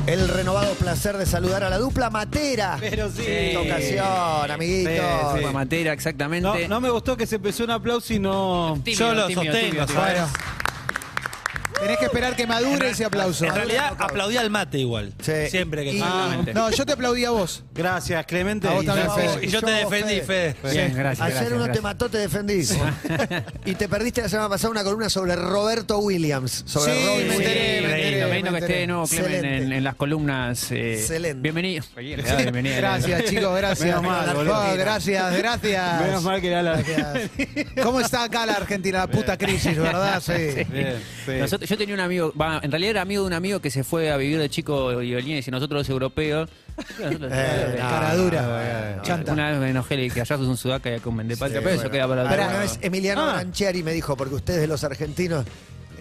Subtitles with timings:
[0.10, 2.78] El renovado placer de saludar a la dupla Matera.
[2.80, 3.24] Pero sí.
[3.28, 4.94] En esta ocasión, amiguitos.
[5.36, 5.54] Sí, sí.
[5.54, 6.68] Matera, exactamente.
[6.68, 8.80] No, no me gustó que se empezó un aplauso y no.
[8.84, 9.86] Tímido, Yo lo tímido, sostengo.
[9.86, 10.14] tímido, ¿sabes?
[10.16, 10.30] tímido.
[11.80, 13.46] Tenés que esperar que madure ese aplauso.
[13.46, 15.14] En realidad aplaudí al mate igual.
[15.22, 15.32] Sí.
[15.50, 16.54] Siempre que Y- Exactamente.
[16.54, 17.64] no, yo te aplaudí a vos.
[17.74, 18.68] Gracias, Clemente.
[18.68, 19.46] A vos Y también, yo- Fede.
[19.46, 20.54] Y yo te defendí, Fede.
[20.56, 20.72] Fede.
[20.74, 21.26] Bien, gracias.
[21.26, 21.84] Ayer gracias, uno te gracias.
[21.84, 22.68] mató, te defendí.
[23.66, 26.64] y te perdiste la semana pasada una columna sobre Roberto Williams.
[26.66, 27.46] Sobre Sí, Robin me Williams.
[27.48, 29.64] enteré, me Lindo, enteré, lindo me que esté de nuevo Clemen Excelente.
[29.66, 30.72] en, en las columnas.
[30.72, 31.42] eh, Excelente.
[31.42, 31.86] Bienvenido.
[31.96, 32.76] Bienvenido.
[32.78, 33.88] Gracias, chicos, gracias.
[33.88, 36.02] Menos mal, Oh, gracias, gracias.
[36.02, 36.82] Menos mal que era la.
[36.82, 37.30] Gracias.
[37.84, 39.00] ¿Cómo está acá la Argentina?
[39.00, 40.22] La puta crisis, ¿verdad?
[40.22, 40.34] Sí.
[40.72, 41.32] Bien, sí.
[41.40, 43.84] Nosotros- yo tenía un amigo, va, en realidad era amigo de un amigo que se
[43.84, 46.50] fue a vivir de chico y Olines y nosotros los europeos.
[47.00, 48.42] nosotros- Eh, Cara no, dura.
[48.92, 49.02] no, no.
[49.04, 49.34] Chanta.
[49.34, 51.60] Una vez me enojé le dije que allá sos un sudaca y acá un vendepatria,
[51.60, 52.60] Sí, pero eso queda para otro una lado.
[52.60, 53.34] vez Emiliano Ah.
[53.36, 55.46] Branchiari me dijo, porque ustedes los argentinos.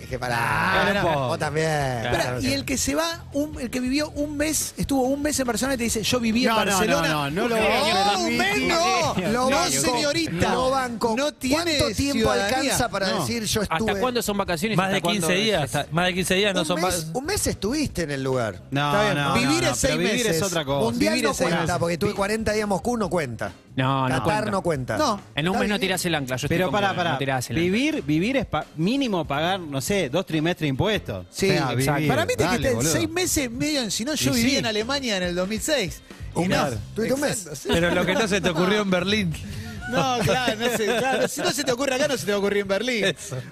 [0.08, 1.28] Dije, pará, no.
[1.28, 1.66] vos también.
[1.68, 5.38] Espera, y el que se va, un- el que vivió un mes, estuvo un mes
[5.38, 7.08] en Barcelona y te dice, yo viví en No, no, Barcelona.
[7.08, 8.20] no, no, no lo No, banco.
[8.22, 9.14] un mes no.
[9.32, 10.48] Lo no, banco, señorita.
[10.50, 11.14] No banco.
[11.14, 12.58] No tiene ¿Cuánto tiempo ciudadanía?
[12.60, 13.20] alcanza para No.
[13.20, 13.78] decir yo estuve?
[13.90, 14.78] ¿Hasta cuándo son vacaciones?
[14.78, 15.64] Más ¿Hasta de 15 cuándo días.
[15.64, 17.06] está- Más de 15 días no un, son mes, más.
[17.12, 18.62] un mes estuviste en el lugar.
[18.70, 20.36] No, Está bien, no, vivir no, es seis pero vivir meses.
[20.36, 20.84] es otra cosa.
[20.84, 21.78] Mundial vivir no es seis cuenta, meses.
[21.78, 23.52] porque tuve 40 días en Moscú, no cuenta.
[23.76, 24.14] No, no.
[24.24, 24.96] Qatar no cuenta.
[24.98, 25.20] No.
[25.36, 26.34] En un mes no tirás el ancla.
[26.36, 27.12] Yo estoy Pero con vos, para.
[27.12, 27.62] No tirás el ancla.
[27.62, 31.26] vivir, vivir es pa- mínimo pagar, no sé, dos trimestres impuestos.
[31.30, 31.94] Sí, O sea, exacto.
[31.94, 32.92] vivir, Para mí te dale, boludo.
[32.92, 33.90] seis meses medio en.
[33.90, 34.56] Si no, yo Y viví sí.
[34.58, 36.00] en Alemania en el 2006.
[36.36, 36.64] Y Un no.
[36.64, 36.74] mes.
[36.94, 37.30] ¿Tuviste un mes?
[37.32, 37.68] Exacto, sí.
[37.72, 39.34] Pero lo que no se te ocurrió en Berlín.
[39.90, 42.36] No, claro, no sé, claro, si no se te ocurre acá, no se te va
[42.36, 43.04] a ocurrir en Berlín.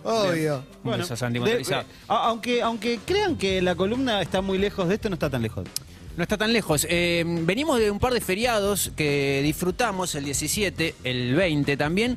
[0.04, 0.62] Obvio.
[0.84, 1.74] Bueno, Esos de-
[2.08, 5.40] a- aunque, aunque crean que la columna está muy lejos de esto, no está tan
[5.40, 5.66] lejos.
[6.16, 6.86] No está tan lejos.
[6.88, 12.16] Eh, venimos de un par de feriados que disfrutamos, el 17, el 20 también.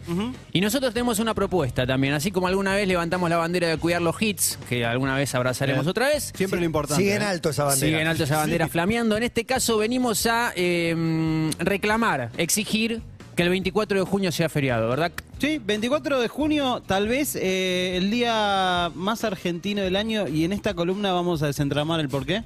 [0.53, 2.13] Y nosotros tenemos una propuesta también.
[2.13, 5.83] Así como alguna vez levantamos la bandera de cuidar los hits, que alguna vez abrazaremos
[5.83, 5.89] Bien.
[5.89, 6.31] otra vez.
[6.35, 7.03] Siempre lo importante.
[7.03, 7.25] Sigue en ¿eh?
[7.25, 7.87] alto esa bandera.
[7.87, 9.17] Sigue en alto esa bandera flameando.
[9.17, 13.01] En este caso venimos a eh, reclamar, exigir
[13.35, 15.11] que el 24 de junio sea feriado, ¿verdad?
[15.39, 20.51] Sí, 24 de junio, tal vez eh, el día más argentino del año, y en
[20.51, 22.43] esta columna vamos a desentramar el porqué.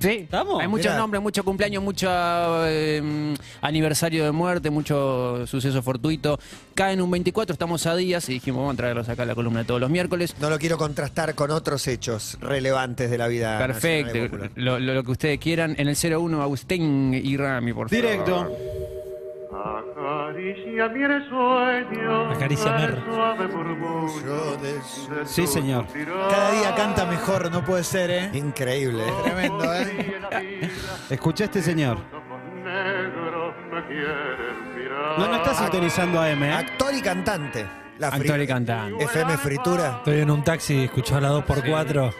[0.00, 0.60] Sí, ¿Estamos?
[0.60, 0.96] Hay muchos Mirá.
[0.98, 2.08] nombres, mucho cumpleaños, mucho
[2.66, 6.38] eh, aniversario de muerte, mucho suceso fortuito.
[6.74, 9.64] Caen un 24, estamos a días y dijimos, vamos a traerlos acá a la columna
[9.64, 10.34] todos los miércoles.
[10.40, 13.58] No lo quiero contrastar con otros hechos relevantes de la vida.
[13.58, 15.74] Perfecto, lo, lo- lo que ustedes quieran.
[15.78, 18.02] En el 01, Agustín y Rami, por favor.
[18.02, 18.50] Directo.
[19.62, 22.30] Acaricia mi sueño.
[22.32, 23.02] Acaricia mer.
[23.04, 24.80] Suave murmullo de
[25.24, 25.86] Sí, señor.
[26.30, 28.30] Cada día canta mejor, no puede ser, ¿eh?
[28.32, 29.04] Increíble.
[29.22, 30.70] Tremendo, ¿eh?
[31.10, 31.98] Escucha a este señor.
[35.18, 36.52] No, no estás sintonizando a M, ¿eh?
[36.52, 37.66] Actor y cantante.
[37.98, 39.04] La Actor y cantante.
[39.04, 39.98] FM Fritura.
[39.98, 42.12] Estoy en un taxi, escuchaba la 2x4.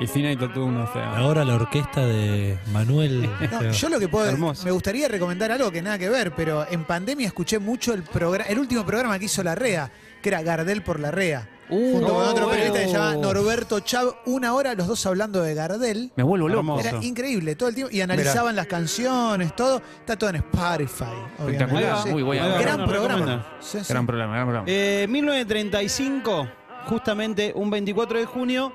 [0.00, 1.16] Y Fina y Totuno, o sea.
[1.16, 3.28] Ahora la orquesta de Manuel.
[3.50, 4.64] No, yo lo que puedo Hermoso.
[4.64, 8.48] me gustaría recomendar algo que nada que ver, pero en pandemia escuché mucho el programa,
[8.48, 9.90] el último programa que hizo la REA,
[10.22, 11.48] que era Gardel por la REA.
[11.70, 12.50] Uh, junto con otro bueno.
[12.50, 16.12] periodista que se llama Norberto Chav, una hora los dos hablando de Gardel.
[16.16, 16.60] Me vuelvo loco.
[16.60, 16.88] Hermoso.
[16.88, 19.82] Era increíble todo el tiempo y analizaban las canciones, todo.
[20.00, 21.04] Está todo en Spotify.
[21.40, 22.02] Espectacular.
[22.04, 22.10] Sí.
[22.12, 23.08] Uy, voy a Gran programa.
[23.16, 23.46] recomienda.
[23.60, 23.86] Sí, sí.
[23.92, 24.64] Gran problema, gran problema.
[24.68, 26.48] Eh, 1935,
[26.88, 28.72] justamente un 24 de junio,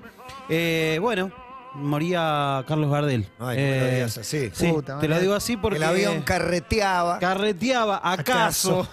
[0.50, 1.32] eh, bueno,
[1.76, 3.28] moría Carlos Gardel.
[3.40, 4.50] Ay, no me lo Eh, digas así.
[4.54, 5.78] Sí, Puta te lo digo así porque...
[5.78, 7.20] El avión carreteaba.
[7.20, 8.88] Carreteaba, acaso.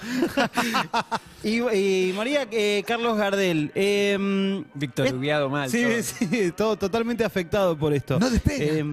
[1.44, 3.70] y, y moría eh, Carlos Gardel.
[3.74, 5.70] Eh, Víctor Lubiado mal.
[5.70, 6.02] Sí, todo.
[6.02, 8.18] sí, todo totalmente afectado por esto.
[8.18, 8.64] No despega.
[8.64, 8.84] Eh,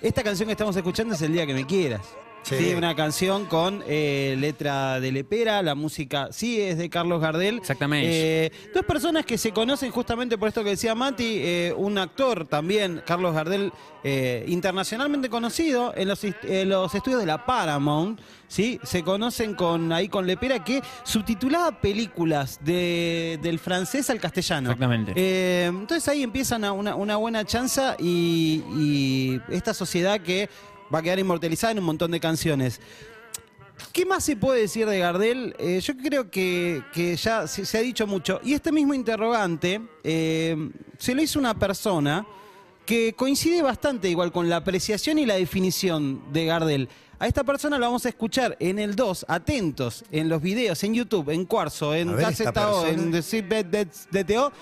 [0.00, 2.02] esta canción que estamos escuchando es El Día que me quieras.
[2.48, 2.56] Sí.
[2.56, 7.58] Sí, una canción con eh, letra de Lepera, la música sí es de Carlos Gardel.
[7.58, 8.46] Exactamente.
[8.46, 12.46] Eh, dos personas que se conocen justamente por esto que decía Mati, eh, un actor
[12.46, 13.70] también, Carlos Gardel,
[14.02, 18.80] eh, internacionalmente conocido en los, ist- en los estudios de la Paramount, ¿sí?
[18.82, 24.70] se conocen con ahí con Lepera que subtitulaba películas de- del francés al castellano.
[24.70, 25.12] Exactamente.
[25.16, 30.48] Eh, entonces ahí empiezan a una, una buena chanza y, y esta sociedad que
[30.92, 32.80] va a quedar inmortalizada en un montón de canciones.
[33.92, 35.54] ¿Qué más se puede decir de Gardel?
[35.58, 38.40] Eh, yo creo que, que ya se, se ha dicho mucho.
[38.42, 40.56] Y este mismo interrogante eh,
[40.98, 42.26] se lo hizo una persona
[42.84, 46.88] que coincide bastante igual con la apreciación y la definición de Gardel.
[47.20, 50.94] A esta persona la vamos a escuchar en el 2, atentos, en los videos, en
[50.94, 52.88] YouTube, en Cuarzo, en A ver, esta KZO, persona.
[52.90, 54.52] en The DTO,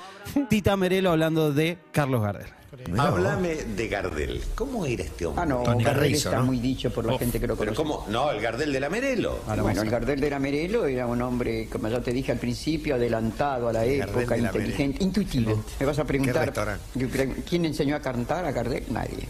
[0.48, 2.55] Tita Merelo hablando de Carlos Gardel.
[2.98, 4.42] Háblame de Gardel.
[4.54, 5.42] ¿Cómo era este hombre?
[5.42, 6.46] Ah, no, Tony Gardel Carrizo, está ¿no?
[6.46, 7.94] muy dicho por la gente que lo Pero conoce.
[7.94, 8.06] ¿cómo?
[8.10, 9.40] No, el Gardel de la Merelo.
[9.60, 12.94] bueno, el Gardel de la Merelo era un hombre, como ya te dije al principio,
[12.94, 15.64] adelantado a la Gardel época, de la inteligente, intuitivo.
[15.80, 16.78] Me vas a preguntar,
[17.48, 18.84] ¿quién enseñó a cantar a Gardel?
[18.90, 19.28] Nadie.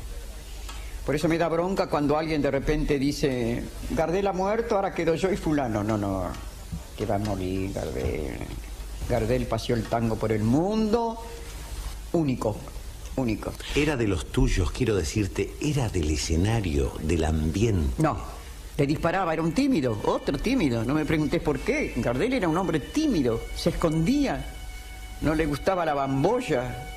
[1.04, 5.14] Por eso me da bronca cuando alguien de repente dice, Gardel ha muerto, ahora quedo
[5.14, 5.84] yo y fulano.
[5.84, 6.24] No, no,
[6.96, 8.38] que va a morir Gardel.
[9.08, 11.16] Gardel paseó el tango por el mundo,
[12.12, 12.56] único,
[13.16, 13.52] único.
[13.74, 18.02] Era de los tuyos, quiero decirte, era del escenario, del ambiente.
[18.02, 18.16] No,
[18.76, 20.84] le disparaba, era un tímido, otro tímido.
[20.84, 21.94] No me preguntes por qué.
[21.96, 24.44] Gardel era un hombre tímido, se escondía,
[25.22, 26.92] no le gustaba la bambolla,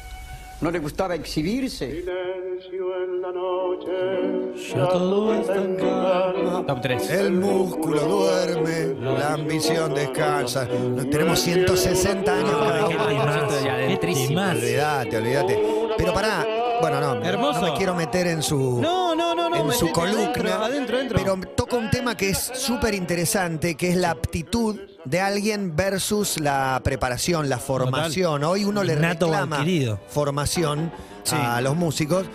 [0.61, 1.89] no le gustaba exhibirse.
[1.89, 4.73] Silencio en la noche.
[4.75, 6.65] Ya todo está en calma.
[6.67, 7.09] Top 3.
[7.11, 10.67] El músculo duerme, la ambición descansa.
[11.09, 14.41] Tenemos 160 años ya adentrísimo.
[14.41, 15.78] Olvídate, olvídate.
[15.99, 16.45] Pero pará,
[16.81, 17.61] bueno, no, Hermoso.
[17.61, 19.55] no me quiero meter en su, No, no, no, no.
[19.57, 21.19] en su columna, Adentro, adentro, adentro.
[21.21, 26.39] pero toca un tema que es súper interesante, que es la aptitud de alguien versus
[26.39, 28.43] la preparación, la formación.
[28.43, 29.99] Hoy uno le reclama adquirido.
[30.07, 30.91] formación
[31.31, 32.25] a los músicos.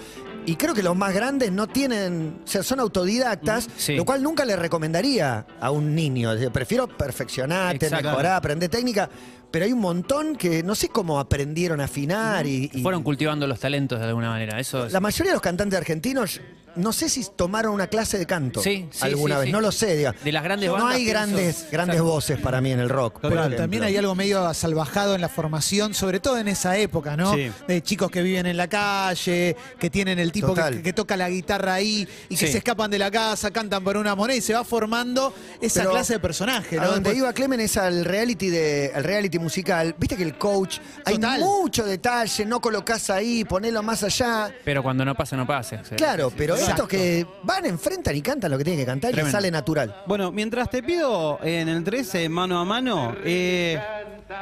[0.46, 3.94] Y creo que los más grandes no tienen, o sea, son autodidactas, Sí.
[3.96, 6.32] lo cual nunca le recomendaría a un niño.
[6.52, 9.08] Prefiero perfeccionarte, mejorar, aprender técnica,
[9.54, 13.46] pero hay un montón que no sé cómo aprendieron a afinar y, y- Fueron cultivando
[13.46, 14.58] los talentos de alguna manera.
[14.58, 16.40] Eso es- la mayoría de los cantantes argentinos,
[16.74, 19.52] no sé si tomaron una clase de canto Sí, sí, alguna sí, vez, sí.
[19.52, 19.96] no lo sé.
[19.96, 20.12] diga.
[20.24, 22.12] De las grandes no bandas, hay pienso- grandes, grandes Exacto.
[22.12, 23.20] voces para mí en el rock.
[23.22, 27.32] Pero también hay algo medio salvajado en la formación, sobre todo en esa época, ¿no?
[27.32, 27.48] Sí.
[27.68, 31.74] De chicos que viven en la calle, que tienen el tipo que, toca la guitarra
[31.74, 32.52] ahí y que Sí.
[32.52, 35.92] se escapan de la casa, cantan por una moneda y se va formando esa Pero
[35.92, 36.86] clase de personaje, A ¿no?
[36.94, 39.94] donde Después- iba Clemen es al reality de al reality musical.
[39.96, 41.40] Viste que el coach hay Total.
[41.40, 44.52] mucho detalle, no colocás ahí, ponelo más allá.
[44.64, 45.76] Pero cuando no pasa, no pasa.
[45.80, 46.72] O sea, Claro, pero Exacto.
[46.84, 49.36] estos que van, enfrentan y cantan lo que tienen que cantar y Tremendo.
[49.38, 50.02] sale natural.
[50.06, 53.80] Bueno, mientras te pido en el 13 mano a mano, eh,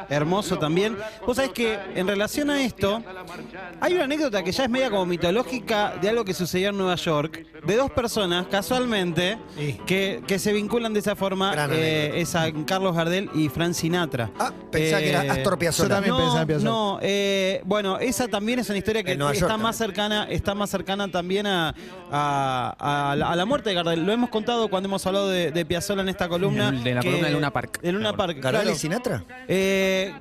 [0.08, 0.96] hermoso también.
[1.26, 3.02] Vos sabés que en relación a esto,
[3.80, 6.94] hay una anécdota que ya es media como mitológica de algo que sucedió en Nueva
[6.96, 9.38] York, de dos personas, casualmente,
[9.86, 14.30] que, que se vinculan de esa forma, eh, es a Carlos Gardel y Frank Sinatra.
[14.38, 15.88] Ah, pensá que era Astor Piazzolla.
[15.88, 16.70] Yo también no, pensaba en Piazzolla.
[16.70, 20.70] No, eh, bueno, esa también es una historia que está York más cercana, está más
[20.70, 21.74] cercana también a,
[22.10, 24.04] a- a la, a la muerte de Gardel.
[24.04, 26.70] Lo hemos contado cuando hemos hablado de, de Piazzolla en esta columna.
[26.72, 27.80] De- de la que- columna de Luna Park.
[27.80, 28.76] De Luna Park, ¿Gardel claro.
[28.76, 29.24] y Sinatra?
[29.48, 29.71] Eh,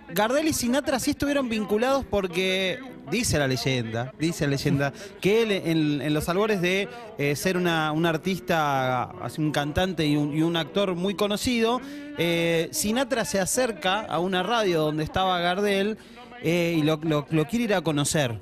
[0.09, 5.51] Gardel y Sinatra sí estuvieron vinculados porque dice la leyenda, dice la leyenda, que él
[5.51, 6.87] en, los albores de
[7.17, 11.81] eh, ser una, un artista, un cantante y un, y un actor muy conocido,
[12.17, 15.97] eh, Sinatra se acerca a una radio donde estaba Gardel
[16.43, 18.39] eh, y lo, lo- quiere ir a conocer.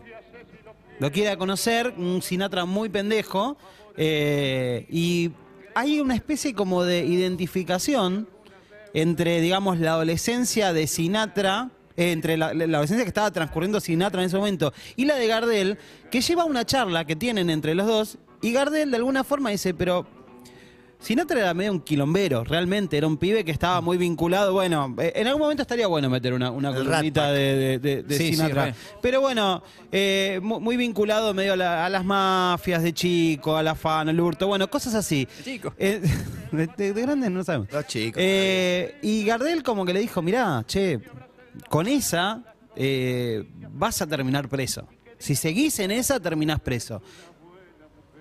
[0.99, 3.57] Lo quiere a conocer, un Sinatra muy pendejo,
[3.97, 5.31] eh, y
[5.73, 8.27] hay una especie como de identificación
[8.93, 14.21] entre, digamos, la adolescencia de Sinatra, eh, entre la, la adolescencia que estaba transcurriendo Sinatra
[14.21, 15.77] en ese momento y la de Gardel,
[16.11, 19.73] que lleva una charla que tienen entre los dos, y Gardel de alguna forma dice,
[19.73, 20.07] pero
[21.01, 25.13] Sinatra era medio un quilombero, realmente, era un pibe que estaba muy vinculado, bueno, eh,
[25.15, 28.75] en algún momento estaría bueno meter una, una columnita de, de- de- de Sí, Sinatra.
[29.01, 33.63] Pero bueno, eh, mu- muy, vinculado medio a, la- a las mafias de chico, a
[33.63, 35.25] la fan, al hurto, bueno, cosas así.
[35.43, 35.73] chico.
[35.77, 36.01] Eh,
[36.51, 37.71] de, de- de grandes no sabemos.
[37.71, 38.21] Los chicos.
[38.21, 40.99] Eh, y Gardel como que le dijo, mirá, che,
[41.69, 42.43] con esa
[43.71, 44.85] vas a terminar preso.
[45.17, 47.01] Si seguís en esa, terminás preso.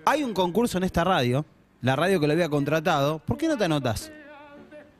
[0.05, 1.45] Hay un concurso en esta radio,
[1.81, 4.11] la radio que lo había contratado, ¿por qué no te anotas?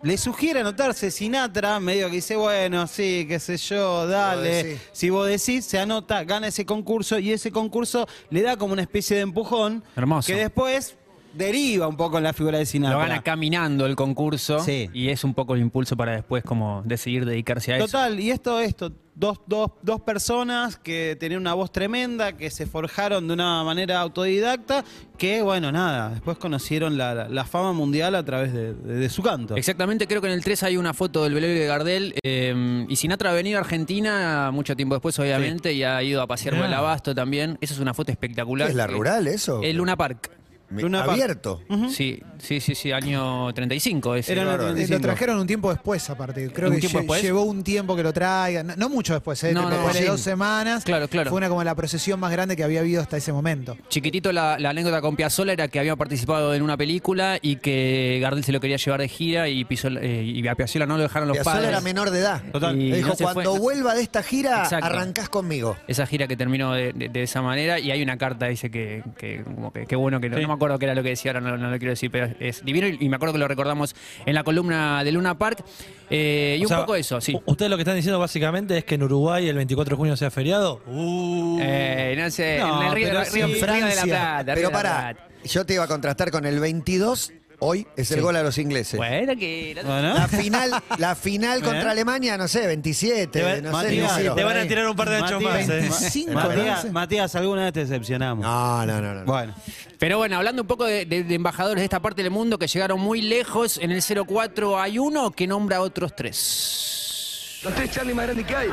[0.02, 4.80] Le sugiere anotarse Sinatra, medio que dice, bueno, sí, qué sé yo, dale.
[4.94, 8.82] Si vos decís, se anota, gana ese concurso y ese concurso le da como una
[8.82, 10.28] especie de empujón Hermoso.
[10.28, 10.96] que después
[11.34, 12.98] deriva un poco en la figura de Sinatra.
[12.98, 14.90] Lo gana caminando el concurso Sí.
[14.94, 17.86] y es un poco el impulso para después como decidir dedicarse a eso.
[17.86, 22.66] Total, y esto, esto, dos, dos, dos personas que tenían una voz tremenda, que se
[22.66, 24.84] forjaron de una manera autodidacta,
[25.18, 29.10] que bueno, nada, después conocieron la, la- la fama mundial a través de, de- de
[29.10, 29.56] su canto.
[29.56, 32.96] Exactamente, creo que en el 3 hay una foto del velorio de Gardel eh, y
[32.96, 36.64] Sinatra ha venido a Argentina mucho tiempo después, obviamente, y ha ido a pasear por
[36.64, 36.80] el Mirá.
[36.80, 37.58] Abasto también.
[37.62, 38.70] Esa es una foto ¿Qué espectacular.
[38.70, 39.62] es la que- rural eso?
[39.62, 40.32] El Luna Park.
[40.72, 41.12] Luna Park.
[41.12, 41.62] abierto.
[41.90, 44.32] Sí, sí, sí, sí, año 35 ese.
[44.34, 44.70] Era en el bárbaro.
[44.72, 44.98] Eh, 35.
[44.98, 46.50] Lo trajeron un tiempo después, aparte.
[46.52, 47.22] Creo ¿Un que tiempo lle- después?
[47.22, 48.68] llevó un tiempo que lo traigan.
[48.68, 49.54] No, no mucho después, ¿eh?
[49.54, 50.06] No, Te- no, ponele sí.
[50.06, 50.84] dos semanas.
[50.84, 51.30] Claro, claro.
[51.30, 53.78] Fue una como la procesión más grande que había habido hasta ese momento.
[53.90, 58.20] Chiquitito la, la anécdota con Piazzolla era que había participado en una película y que
[58.22, 61.04] Gardel se lo quería llevar de gira y, Piazzolla- eh, y a Piazzolla no lo
[61.04, 61.70] dejaron los Piazzolla padres.
[61.70, 62.42] era menor de edad.
[62.52, 62.80] Total.
[62.80, 64.86] Y Le dijo, no se fue, cuando vuelva de esta gira, Exacto.
[64.86, 65.78] arrancás conmigo.
[65.88, 69.04] esa gira que terminó de, de- de esa manera y hay una carta dice que,
[69.18, 70.42] que como que qué bueno que no, Sí.
[70.44, 72.30] no me acuerdo qué era lo que decía ahora no, no lo quiero decir pero
[72.40, 75.64] es divino y, y me acuerdo que lo recordamos en la columna de Luna Park
[76.10, 78.84] Eh, y O un sea, poco eso sí Ustedes lo que están diciendo básicamente es
[78.86, 80.82] que en Uruguay el 24 de junio sea feriado.
[80.88, 81.58] Uh.
[81.62, 84.04] Eh, no sé No, en el río, pero Río- sí, Río de la.
[84.04, 85.16] Plata Pero Plata.
[85.46, 87.32] yo te iba a contrastar con el 22.
[87.62, 88.22] Hoy es el Sí.
[88.24, 88.98] gol a los ingleses.
[88.98, 90.14] bueno que Bueno.
[90.14, 91.92] La final, la final contra.
[91.92, 94.36] Alemania, no sé, 27, Te va- no sé, Matías.
[94.36, 95.70] Te van a tirar un par de Matías, más.
[95.70, 95.80] ¿eh?
[95.82, 96.92] 25, Matías, ¿no?
[96.94, 98.44] Matías, alguna vez te decepcionamos.
[98.46, 99.26] No, no, no, no.
[99.26, 99.54] Bueno.
[99.98, 102.68] Pero bueno, hablando un poco de, de- de embajadores de esta parte del mundo que
[102.68, 107.19] llegaron muy lejos, en el 04 hay uno que nombra a otros tres.
[107.62, 108.70] Los tres Charlie más grandes que hay.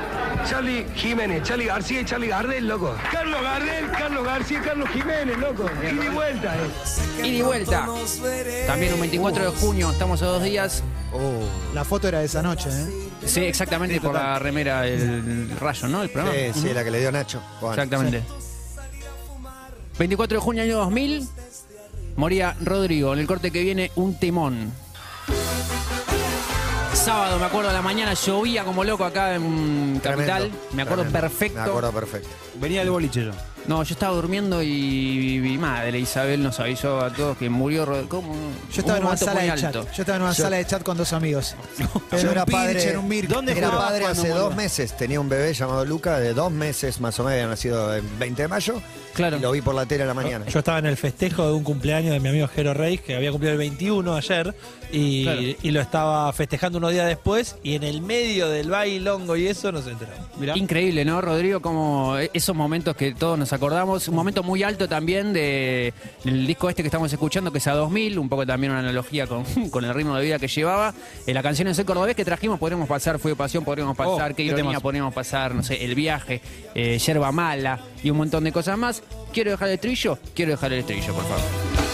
[0.48, 2.94] Charlie Jiménez, Charlie García y Charlie Gardel, loco.
[3.10, 5.68] Carlos Gardel, Carlos García, Carlos Jiménez, loco.
[5.82, 7.26] Y de vuelta, eh.
[7.26, 7.88] Y de vuelta.
[8.68, 10.84] También un 24 de junio, estamos a dos días.
[11.74, 13.08] La foto era de esa noche, ¿eh?
[13.24, 16.02] Sí, exactamente por la remera del rayo, ¿no?
[16.04, 16.38] El programa.
[16.54, 17.42] Sí, sí, la que le dio Nacho.
[17.60, 18.22] Bueno, Exactamente.
[19.98, 21.28] 24 de junio año 2000,
[22.14, 23.14] moría Rodrigo.
[23.14, 24.72] En el corte que viene, un timón.
[27.06, 30.26] Sábado, me acuerdo, a la mañana llovía como loco acá en Capital.
[30.50, 31.20] tremendo, me acuerdo tremendo.
[31.20, 31.60] perfecto.
[31.60, 32.28] Me acuerdo perfecto.
[32.56, 33.30] Venía del boliche yo.
[33.68, 37.86] No, yo estaba durmiendo y mi madre Isabel nos avisó a todos que murió.
[38.08, 38.34] ¿Cómo?
[38.72, 39.64] Yo estaba Un en una sala de chat.
[39.76, 39.84] alto.
[39.94, 41.54] Yo estaba en una Yo- sala de chat con dos amigos.
[42.10, 43.28] Yo era un pinche, padre, en un.
[43.28, 44.44] ¿Dónde era padre cuando hace murió?
[44.44, 44.96] dos meses.
[44.96, 48.42] Tenía un bebé llamado Luca de dos meses más o menos, había nacido el 20
[48.42, 48.82] de mayo.
[49.16, 49.38] Claro.
[49.38, 50.46] Y lo vi por la tele a la mañana.
[50.46, 53.30] Yo estaba en el festejo de un cumpleaños de mi amigo Jero Reis, que había
[53.30, 54.54] cumplido el 21 ayer,
[54.92, 55.40] y, Claro.
[55.62, 59.72] y lo estaba festejando unos días después, y en el medio del bailongo y eso
[59.72, 60.26] nos enteramos.
[60.38, 60.56] Mirá.
[60.56, 61.60] Increíble, ¿no, Rodrigo?
[61.60, 64.06] Como esos momentos que todos nos acordamos.
[64.08, 67.72] Un momento muy alto también de, del disco este que estamos escuchando, que es a
[67.72, 70.92] 2000, un poco también una analogía con, con el ritmo de vida que llevaba.
[71.26, 74.34] Eh, la canción en el cordobés que trajimos, podríamos pasar Fue Pasión, podríamos pasar Oh,
[74.34, 76.40] Qué Ironía, podríamos pasar, no sé, El Viaje,
[76.74, 79.02] eh, Yerba Mala y un montón de cosas más.
[79.32, 80.18] ¿Quiero dejar el estribillo?
[80.34, 81.40] Quiero dejar el estribillo, por favor.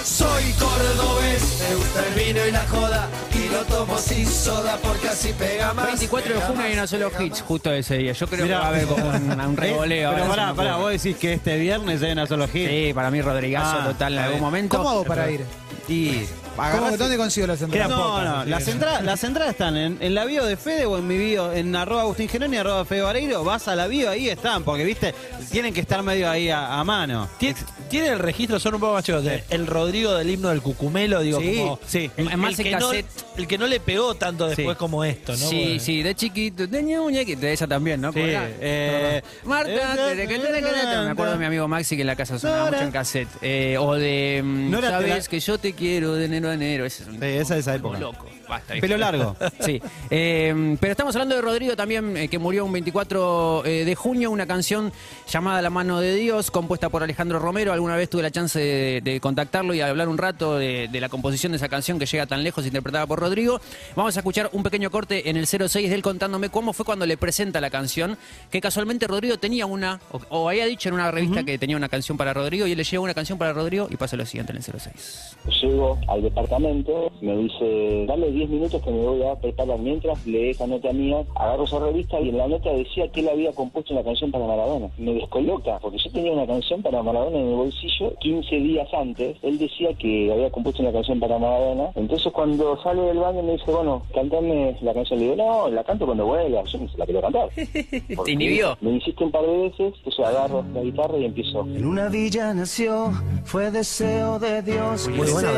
[0.04, 5.09] Soy cordobés, me gusta el vino y la joda y lo tomo sin soda porque
[5.09, 5.87] así pega más.
[5.87, 8.12] 24 de junio hay una solo hits justo ese día.
[8.12, 8.57] Yo creo Mirá.
[8.57, 10.11] que va a haber como un, un revoleo.
[10.11, 12.69] Eh, Pero ahora, pará, pará, vos decís que este viernes hay una solo hit.
[12.69, 14.76] Sí, para mí Rodrigazo Ah, total en está algún momento.
[14.76, 15.45] ¿Cómo hago para ir?
[15.88, 16.23] Y
[16.56, 17.88] ¿Cómo, ¿Dónde consigo las entradas?
[17.90, 20.99] No, pocas, no, las entradas, las entradas están en, en la bio de Fede o
[20.99, 24.28] en mi bio, en arroba Agustín Geroni, arroba Fede Vareiro, vas a la bio, ahí
[24.28, 25.14] están, porque viste,
[25.50, 27.28] tienen que estar medio ahí a, a mano.
[27.40, 27.54] Tie-
[27.88, 31.21] Tiene el registro, son un poco más chicos, de el Rodrigo del himno del Cucumelo,
[31.21, 32.11] digo, Sí, como sí.
[32.16, 34.78] El, Más el en que no, el que no le pegó tanto después Sí.
[34.78, 35.38] como esto, ¿no?
[35.49, 38.12] Sí, sí, de chiquito, de muñequito, de esa también, ¿no?
[38.12, 38.49] Sí, ¿Cómo era?
[38.61, 39.71] eh, Marta,
[40.16, 43.28] que me acuerdo de mi amigo Maxi que en la casa sonaba mucho en cassette.
[43.40, 46.84] Eh, o de, mm, sabes que yo te quiero de a enero.
[46.84, 47.99] Ese es un Sí, esa de esa época.
[47.99, 48.26] loco.
[48.49, 49.37] Basta, Pelo largo.
[49.61, 49.80] Sí,
[50.11, 54.30] Eh, pero estamos hablando de Rodrigo también, eh, que murió un 24 eh, de junio,
[54.30, 54.92] una canción
[55.28, 57.72] llamada La mano de Dios, compuesta por Alejandro Romero.
[57.72, 61.08] Alguna vez tuve la chance de, de contactarlo y hablar un rato de, de la
[61.08, 63.61] composición de esa canción que llega tan lejos, interpretada por Rodrigo.
[63.96, 67.06] Vamos a escuchar un pequeño corte en el 06 de él contándome cómo fue cuando
[67.06, 68.18] le presenta la canción,
[68.50, 71.88] que casualmente Rodrigo tenía una, o, o había dicho en una revista que tenía una
[71.88, 74.52] canción para Rodrigo, y él le lleva una canción para Rodrigo y pasa lo siguiente
[74.52, 75.37] en el 06.
[75.62, 80.50] Llego al departamento, me dice, dame 10 minutos que me voy a preparar mientras lee
[80.50, 83.92] esa nota mía, agarro esa revista y en la nota decía que él había compuesto
[83.92, 84.88] una canción para Maradona.
[84.96, 89.36] Me descoloca, porque yo tenía una canción para Maradona en el bolsillo 15 días antes,
[89.42, 93.52] él decía que había compuesto una canción para Maradona, entonces cuando sale del baño me
[93.52, 96.98] dice, bueno, cantame la canción, le digo, no, la canto cuando vuelva, yo no se
[96.98, 97.48] la quiero cantar.
[98.16, 98.76] Porque inhibió?
[98.80, 101.60] Me insiste un par de veces, entonces agarro la guitarra y empiezo.
[101.60, 103.12] En una villa nació,
[103.44, 105.52] fue deseo de Dios Muy buena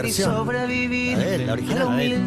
[1.14, 2.20] A ver, la original, ver.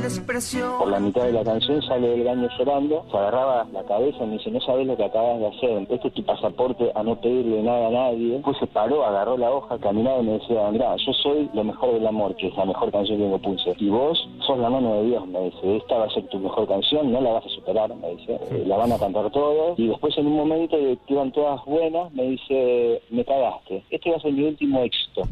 [0.77, 4.27] Por la mitad de la canción sale del baño llorando, se agarraba la cabeza y
[4.27, 7.19] me dice, no sabes lo que acabas de hacer, este es tu pasaporte a no
[7.19, 8.33] pedirle nada a nadie.
[8.33, 11.93] Después se paró, agarró la hoja, caminaba y me decía, Andrá, yo soy lo mejor
[11.93, 13.75] del amor, que es la mejor canción que me puse.
[13.77, 16.67] Y vos sos la mano de Dios, me dice, esta va a ser tu mejor
[16.67, 19.77] canción, no la vas a superar, me dice, Eh, la van a cantar todos.
[19.79, 24.17] Y después en un momento que iban todas buenas, me dice, me cagaste, este va
[24.17, 25.23] a ser mi último éxito.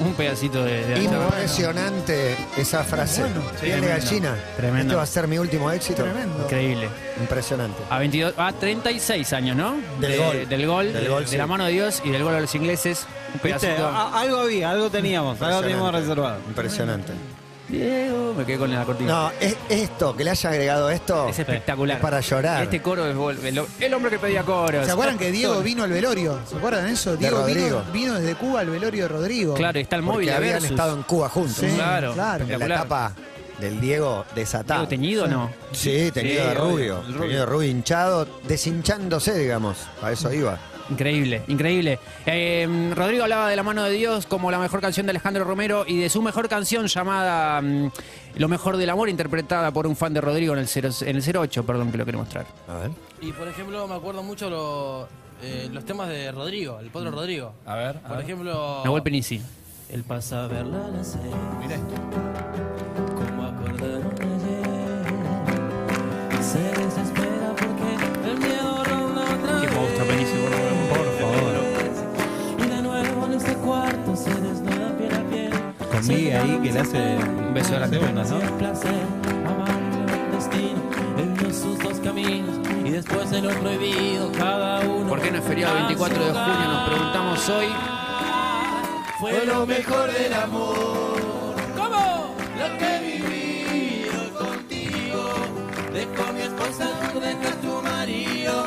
[0.00, 3.22] Un pedacito de, de Impresionante esa frase.
[3.22, 3.88] Piel de Tremendo.
[3.88, 4.34] gallina.
[4.56, 4.82] Tremendo.
[4.82, 6.02] Este va a ser mi último éxito.
[6.02, 6.42] Tremendo.
[6.44, 6.88] Increíble.
[7.20, 7.82] Impresionante.
[7.90, 9.76] A 22, a 36 años, ¿no?
[10.00, 10.48] Del De- gol.
[10.48, 11.36] Del gol, Del de, gol, de sí.
[11.36, 13.06] la mano de Dios y del gol a los ingleses.
[13.28, 13.58] Un ¿Viste?
[13.68, 13.86] pedacito.
[13.88, 16.00] A- algo había, algo teníamos, algo teníamos Impresionante.
[16.00, 16.38] reservado.
[16.48, 17.12] Impresionante.
[17.68, 19.12] Diego, me quedé con la cortina.
[19.12, 21.28] No, es esto, que le haya agregado esto.
[21.28, 21.96] Es espectacular.
[21.96, 22.62] Es para llorar.
[22.62, 24.84] Este coro es el, el hombre que pedía coros.
[24.84, 26.38] ¿Se acuerdan que Diego vino al velorio?
[26.48, 27.16] ¿Se acuerdan eso?
[27.16, 27.44] Diego
[27.92, 29.54] vino, desde Cuba al velorio de Rodrigo.
[29.54, 30.70] Claro, está el móvil Porque habían Versus.
[30.70, 31.56] estado en Cuba juntos.
[31.56, 32.44] Sí, Claro, claro.
[32.48, 33.12] En la etapa
[33.58, 34.80] del Diego desatado.
[34.80, 35.50] ¿Diego teñido o no?
[35.72, 36.96] Sí, teñido Sí, de rubio.
[37.00, 39.78] Teñido de rubio hinchado, deshinchándose, digamos.
[40.02, 40.58] A eso iba.
[40.90, 41.98] Increíble, increíble.
[42.26, 45.84] Eh, Rodrigo hablaba de La mano de Dios como la mejor canción de Alejandro Romero
[45.86, 47.90] y de su mejor canción llamada mm,
[48.36, 51.36] Lo mejor del amor, interpretada por un fan de Rodrigo en el, 0 en el
[51.36, 52.44] 08, perdón, que lo quiero mostrar.
[52.68, 52.90] A ver.
[53.22, 55.08] Y por ejemplo, me acuerdo mucho lo-
[55.42, 57.54] eh, los temas de Rodrigo, el potro Rodrigo.
[57.66, 58.24] A ver, a Por ver.
[58.24, 58.82] ejemplo.
[58.84, 59.40] Nahuel Penici.
[59.90, 61.20] Él pasa a verla nacer.
[61.60, 62.63] Mira esto.
[76.44, 78.38] Ahí que le hace Un beso de la segundas, ¿no?
[82.84, 85.08] Y después lo prohibido, cada uno.
[85.08, 86.68] ¿Por qué no es feriado 24 de junio?
[86.68, 87.66] Nos preguntamos hoy.
[89.18, 91.54] Fue lo mejor del amor.
[91.76, 92.34] ¿Cómo?
[92.58, 95.24] Lo que he vivido contigo.
[95.92, 98.66] Dejo mi esposa, tú dejas tu marido.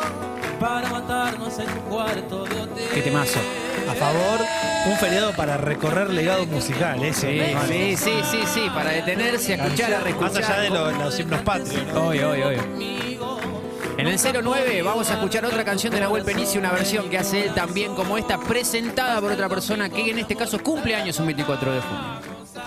[0.59, 2.89] Para matarnos en tu cuarto de hotel.
[2.93, 3.39] Qué temazo.
[3.89, 4.39] A favor,
[4.91, 7.21] un feriado para recorrer legado musical, eso.
[7.27, 7.61] Sí, ¿no?
[7.67, 10.33] sí, sí, sí, sí, para detenerse, a escuchar, a reescuchar.
[10.33, 11.83] Más allá de lo- los himnos patrios.
[11.93, 12.07] ¿no?
[12.09, 12.61] Obvio, obvio, obvio.
[13.97, 17.45] En el 09 vamos a escuchar otra canción de Nahuel Penici, una versión que hace
[17.47, 21.25] él también como esta, presentada por otra persona que en este caso cumple años un
[21.25, 22.03] 24 de junio.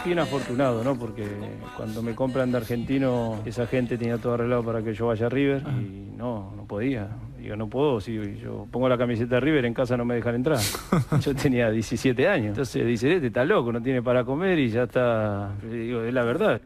[0.05, 0.99] Bien afortunado, ¿no?
[0.99, 1.29] Porque
[1.77, 5.29] cuando me compran de argentino, esa gente tenía todo arreglado para que yo vaya a
[5.29, 7.07] River y no, no podía.
[7.41, 10.35] Digo, no puedo, si yo pongo la camiseta de River, en casa no me dejan
[10.35, 10.59] entrar.
[11.23, 12.49] Yo tenía 17 años.
[12.49, 15.51] Entonces dice, este está loco, no tiene para comer y ya está.
[15.63, 16.61] Le Digo, es la verdad.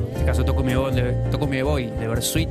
[0.00, 2.50] En este caso toco mi voy de, toco mi voy de Versuit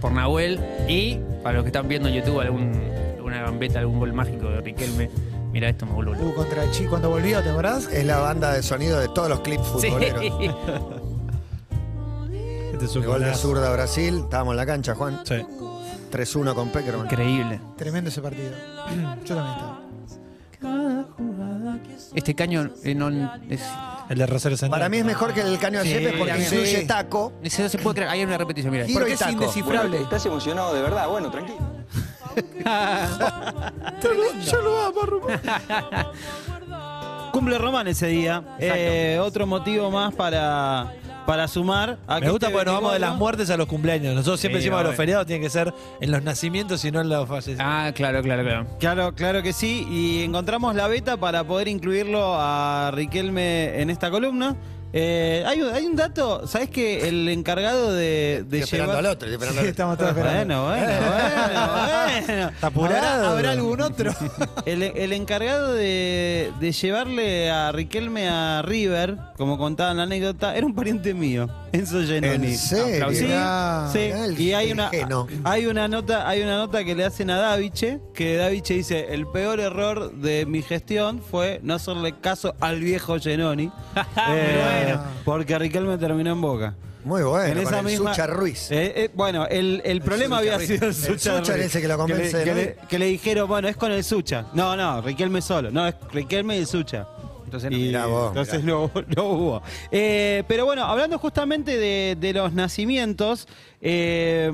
[0.00, 2.72] por Nahuel y para los que están viendo en YouTube algún,
[3.14, 5.08] alguna gambeta, algún gol mágico de Riquelme.
[5.52, 6.24] Mira esto, me loco.
[6.24, 7.88] Uh, contra Chi cuando volvió, ¿te acordás?
[7.92, 9.88] Es la banda de sonido de todos los clips Sí.
[12.82, 13.42] Este es un El gol de golazo.
[13.48, 14.18] zurda Brasil.
[14.24, 15.20] Estábamos en la cancha, Juan.
[15.24, 15.36] Sí.
[16.10, 17.06] 3-1 con Peckerman.
[17.06, 17.60] Increíble.
[17.76, 18.50] Tremendo ese partido.
[19.24, 19.78] Yo también estaba.
[22.14, 23.08] Este caño eh, no
[23.48, 23.62] es,
[24.08, 24.80] El de Rosario Central.
[24.80, 26.52] Para mí es mejor que el caño de Sí, Yepes porque también.
[26.52, 26.86] incluye Sí.
[26.86, 27.32] taco.
[27.44, 28.10] ese no se puede creer.
[28.10, 28.84] Hay una repetición, mira.
[28.84, 29.30] Giro Porque y es taco.
[29.32, 30.02] indescifrable.
[30.02, 31.08] ¿Estás emocionado de verdad?
[31.08, 31.58] Bueno, tranquilo.
[37.32, 38.42] Cumple Román ese día.
[38.58, 40.92] Eh, otro motivo más para,
[41.26, 41.98] para sumar.
[42.06, 44.14] A que Me gusta este porque nos vamos de 24 las muertes a los cumpleaños.
[44.14, 44.96] Nosotros siempre Sí, decimos que los obvio.
[44.96, 47.66] feriados tienen que ser en los nacimientos y no en los fallecimientos.
[47.68, 48.66] Ah, claro, claro, claro.
[48.78, 49.86] Claro, claro que sí.
[49.90, 54.56] Y encontramos la beta para poder incluirlo a Riquelme en esta columna.
[54.94, 59.06] Eh, hay, un, hay un dato, ¿sabes que el encargado de, de Estoy esperando llevar...
[59.06, 59.28] al otro.
[59.28, 60.64] estoy esperando Sí, al estamos todos esperando.
[60.64, 62.48] Bueno, bueno, bueno, bueno.
[62.50, 62.98] Está apurado.
[63.26, 64.12] ¿Habrá, habrá algún otro?
[64.66, 70.54] El, el encargado de, de llevarle a Riquelme a River, como contaba en la anécdota,
[70.56, 72.48] era un pariente mío, Enzo Genoni.
[72.48, 73.08] ¿En serio?
[73.92, 73.98] Sí,
[74.36, 74.42] sí.
[74.42, 74.90] Y hay una,
[75.44, 79.26] hay una nota, hay una nota que le hacen a Daviche, que Daviche dice, el
[79.26, 83.70] peor error de mi gestión fue no hacerle caso al viejo Genoni.
[84.28, 86.74] Eh, Porque Riquelme terminó en boca.
[87.04, 87.46] Muy bueno.
[87.46, 88.70] en con esa el misma, Sucha Ruiz.
[88.70, 90.68] Eh, eh, bueno, el, el problema Sucha había Ruiz.
[90.68, 91.64] sido el El Sucha, Sucha Ruiz.
[91.66, 94.44] ese que lo convence, le, que le- que le dijeron, bueno, es con el Sucha.
[94.54, 95.70] No, no, Riquelme solo.
[95.72, 97.06] No, es Riquelme y el Sucha.
[97.52, 97.76] Entonces, no.
[97.76, 99.62] Y Mirá vos, entonces no, no hubo.
[99.90, 103.46] Eh, pero bueno, hablando justamente de, de los nacimientos,
[103.80, 104.50] eh,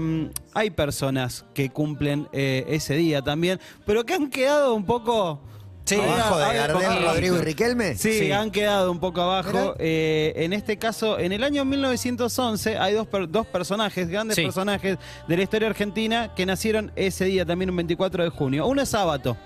[0.54, 5.42] hay personas que cumplen eh, ese día también, pero que han quedado un poco...
[5.90, 7.94] Abajo de Gardel, Rodrigo y Riquelme.
[7.96, 9.74] Sí, han quedado un poco abajo.
[9.78, 14.42] Eh, en este caso, en el año 1911 hay dos, per- dos personajes, grandes Sí.
[14.42, 18.66] personajes de la historia argentina que nacieron ese día, también un 24 de junio.
[18.66, 19.38] Uno es Sábato.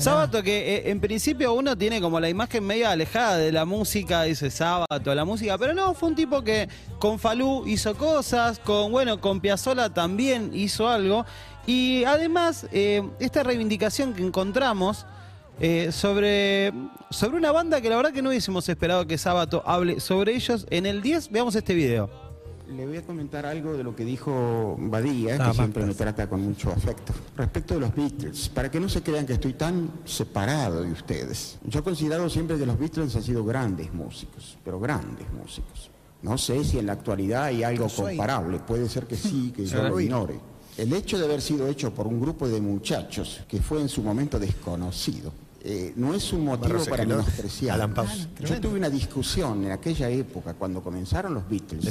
[0.00, 4.22] Sábato que eh, en principio uno tiene como la imagen media alejada de la música,
[4.22, 8.92] dice Sábato, la música, pero no, fue un tipo que con Falú hizo cosas, con
[8.92, 11.26] bueno, con Piazzolla también hizo algo
[11.66, 15.04] y además eh, esta reivindicación que encontramos
[15.60, 16.72] eh, sobre,
[17.10, 20.66] sobre una banda que la verdad que no hubiésemos esperado que Sábato hable sobre ellos
[20.70, 22.19] en el 10, veamos este video.
[22.70, 26.28] Le voy a comentar algo de lo que dijo Badía, Ah, que siempre me trata
[26.28, 27.12] con mucho afecto.
[27.36, 31.58] Respecto de los Beatles, para que no se crean que estoy tan separado de ustedes.
[31.64, 35.90] Yo he considerado siempre que los Beatles han sido grandes músicos, pero grandes músicos.
[36.22, 39.82] No sé si en la actualidad hay algo comparable, puede ser que sí, que yo
[39.88, 40.38] lo ignore.
[40.76, 44.02] El hecho de haber sido hecho por un grupo de muchachos que fue en su
[44.02, 47.78] momento desconocido, eh, no es un motivo Barros para menospreciar.
[48.44, 51.84] Yo tuve una discusión en aquella época cuando comenzaron los Beatles.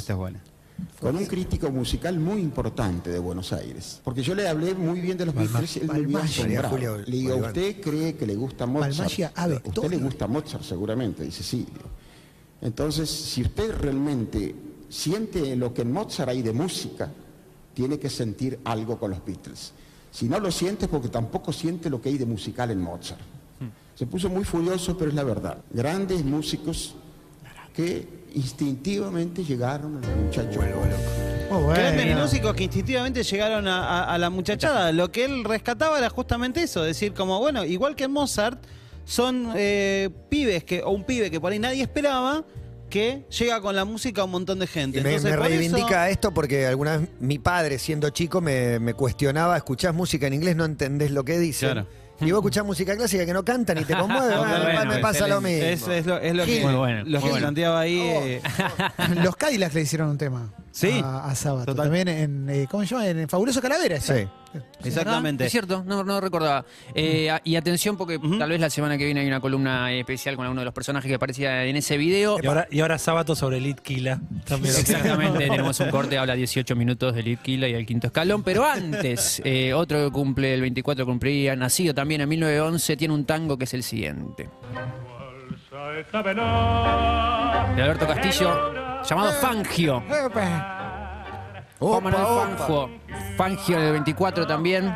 [1.00, 4.00] Con un crítico musical muy importante de Buenos Aires.
[4.04, 6.68] Porque yo le hablé muy bien de los Beatles y él me asombrado.
[6.68, 7.36] Julio Le digo.
[7.36, 8.96] ¿usted cree que le gusta Mozart?
[8.96, 11.24] Balmacea ¿A usted le gusta Mozart seguramente?
[11.24, 11.66] Dice, sí.
[12.60, 14.54] Entonces, si usted realmente
[14.88, 17.10] siente lo que en Mozart hay de música,
[17.72, 19.72] tiene que sentir algo con los Beatles.
[20.10, 23.20] Si no lo siente es porque tampoco siente lo que hay de musical en Mozart.
[23.94, 25.58] Se puso muy furioso, pero es la verdad.
[25.70, 26.94] Grandes músicos
[27.74, 30.64] que instintivamente llegaron a los muchachos.
[31.74, 34.92] Grandes músicos que instintivamente llegaron a, a- a la muchachada.
[34.92, 38.62] Lo que él rescataba era justamente eso, decir como, bueno, igual que Mozart,
[39.04, 42.44] son eh, pibes que, o un pibe que por ahí nadie esperaba,
[42.88, 44.98] que llega con la música a un montón de gente.
[44.98, 48.40] Y me, Entonces, me por eso- reivindica esto porque alguna vez mi padre, siendo chico,
[48.40, 51.70] me, me cuestionaba, escuchás música en inglés, no entendés lo que dicen.
[51.72, 51.88] Claro.
[52.20, 55.26] Y vos escuchás música clásica que no cantan y te conmueve, bueno, bueno, me pasa
[55.26, 55.64] lo mismo.
[55.64, 56.60] Es, es lo, es lo que,
[57.06, 57.98] lo que planteaba ahí.
[58.00, 58.42] eh,
[59.24, 60.52] Los Cadillacs le hicieron un tema.
[60.70, 61.00] Sí.
[61.02, 61.74] A, a Sábato.
[61.74, 63.06] También en, eh, ¿cómo se llama?
[63.08, 63.98] En Fabuloso Calavera.
[64.52, 65.40] ¿Verdad?
[65.40, 66.64] Es cierto, no, no recordaba.
[66.94, 70.44] Eh, y atención porque tal vez la semana que viene hay una columna especial con
[70.44, 72.38] alguno de los personajes que aparecía en ese video.
[72.42, 74.20] Y ahora, y ahora sábado sobre el Kila.
[74.46, 74.74] También.
[74.76, 78.42] Exactamente, tenemos un corte, habla 18 minutos del Kila y el quinto escalón.
[78.42, 83.24] Pero antes, eh, otro que cumple el 24 cumplía, nacido también en 1911, tiene un
[83.24, 84.48] tango que es el siguiente.
[87.76, 90.02] De Alberto Castillo, llamado Fangio.
[91.80, 92.24] Juan Manuel
[92.56, 92.90] Fangio.
[93.36, 94.94] Fangio del 24 también.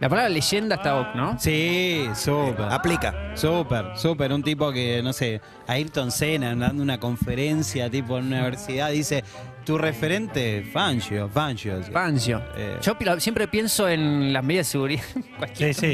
[0.00, 1.38] La palabra leyenda está ok, ¿no?
[1.38, 2.66] Sí, súper.
[2.70, 3.32] Aplica.
[3.34, 4.32] Súper, súper.
[4.32, 9.24] Un tipo que, no sé, Ayrton Senna dando una conferencia tipo en una universidad dice,
[9.70, 11.80] tu referente, Fangio, Fangio.
[11.92, 12.42] Fangio.
[12.56, 15.04] Eh, Yo siempre pienso en las medidas de seguridad.
[15.54, 15.92] Sí, sí.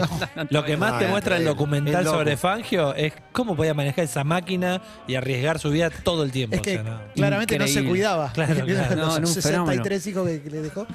[0.50, 4.80] Lo que más te muestra el documental sobre Fangio es cómo podía manejar esa máquina
[5.06, 6.56] y arriesgar su vida todo el tiempo.
[6.56, 7.00] Es que o sea, no.
[7.14, 8.32] claramente no se cuidaba.
[8.32, 8.96] Claro, claro.
[8.96, 10.86] No, en un 63 hijos que, que le dejó.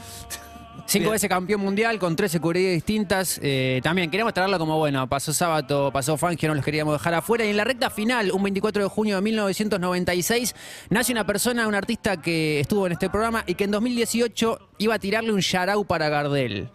[0.86, 3.40] Cinco veces campeón mundial con 13 cubiertas distintas.
[3.42, 5.08] Eh, también queríamos traerlo como bueno.
[5.08, 7.46] Pasó sábado, pasó Fangio, no los queríamos dejar afuera.
[7.46, 10.56] Y en la recta final, un 24 de junio de 1996,
[10.90, 14.96] nace una persona, un artista que estuvo en este programa y que en 2018 iba
[14.96, 16.70] a tirarle un yarau para Gardel.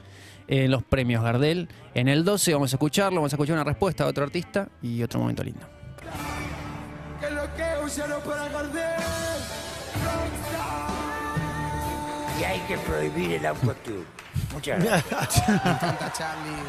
[0.48, 1.68] En los premios Gardel.
[1.94, 5.02] En el 12 vamos a escucharlo, vamos a escuchar una respuesta de otro artista y
[5.02, 5.66] otro momento lindo.
[7.20, 9.25] Que lo que usaron para Gardel.
[12.38, 14.04] Y hay que prohibir el autotune.
[14.52, 15.48] Muchas gracias.
[15.48, 16.62] Me encanta Charlie.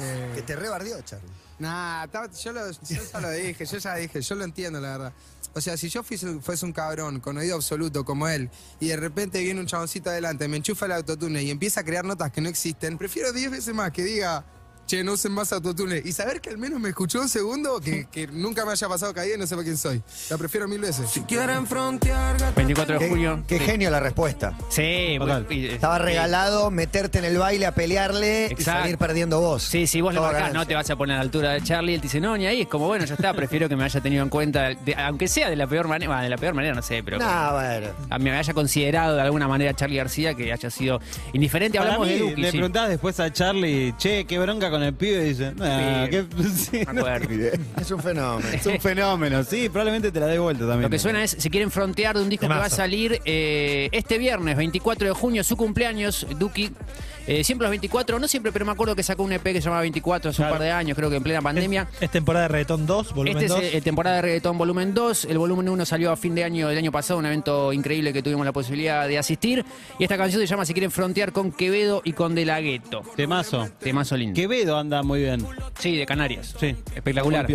[0.00, 1.28] Eh, que te rebardeó, Charlie.
[1.58, 2.78] Nah, estaba- yo, lo, yo
[3.12, 5.12] ya lo dije, yo ya dije, yo lo entiendo, la verdad.
[5.54, 8.96] O sea, si yo fuese, fuese un cabrón con oído absoluto como él y de
[8.96, 12.40] repente viene un chaboncito adelante, me enchufa el autotune y empieza a crear notas que
[12.40, 14.44] no existen, prefiero 10 veces más que diga,
[14.94, 18.06] che, no usen más autotune y saber que al menos me escuchó un segundo que,
[18.12, 20.02] que nunca me haya pasado caída y no sepa quién soy.
[20.30, 21.10] La prefiero mil veces.
[21.10, 23.42] Si quieren frontear, 24 de Qué, junio.
[23.48, 24.56] qué genio la respuesta.
[24.68, 25.46] Sí, Total.
[25.50, 28.82] y- Estaba regalado meterte en el baile a pelearle y Exacto.
[28.82, 29.62] salir perdiendo vos.
[29.62, 30.60] Sí, si vos le Todo marcás, ganancia.
[30.60, 32.46] no te vas a poner a la altura de Charlie, él te dice, no, ni
[32.46, 35.26] ahí, es como, bueno, ya está, prefiero que me haya tenido en cuenta, de- aunque
[35.28, 37.88] sea de la peor manera, bueno, de la peor manera no sé, pero No, bueno.
[38.10, 41.00] a mí me haya considerado de alguna manera Charlie García que haya sido
[41.32, 41.78] indiferente.
[41.78, 42.56] Para Hablamos mí, de Duki, le sí.
[42.58, 46.24] preguntabas después a Charlie, che, qué bronca con el pibe, y dice, "Nah, Sí, qué-
[46.56, 47.28] sí, me acuerdo.
[47.80, 48.48] Es un fenómeno.
[48.52, 50.82] es un fenómeno, sí, probablemente te la dé vuelta también.
[50.82, 52.76] Lo que suena es, si quieren frontear de un disco que va a Temazo.
[52.76, 56.70] salir eh, este viernes, 24 de junio, su cumpleaños, Duki.
[57.26, 59.62] Eh, siempre los 24, no siempre, pero me acuerdo que sacó un EP que se
[59.62, 61.88] llamaba 24 hace un par de años, creo que en plena pandemia.
[62.00, 63.62] Es temporada de Reggaetón 2, volumen Este 2.
[63.62, 65.24] es el, el temporada de reggaetón volumen 2.
[65.26, 68.22] El volumen 1 salió a fin de año del año pasado, un evento increíble que
[68.22, 69.64] tuvimos la posibilidad de asistir.
[69.98, 73.02] Y esta canción se llama Si quieren frontear con Quevedo y con De La Ghetto.
[73.16, 73.68] Temazo.
[73.80, 74.34] Temazo lindo.
[74.34, 75.46] Quevedo anda muy bien.
[75.78, 76.54] Sí, de Canarias.
[76.58, 76.76] Sí.
[76.94, 77.46] Espectacular.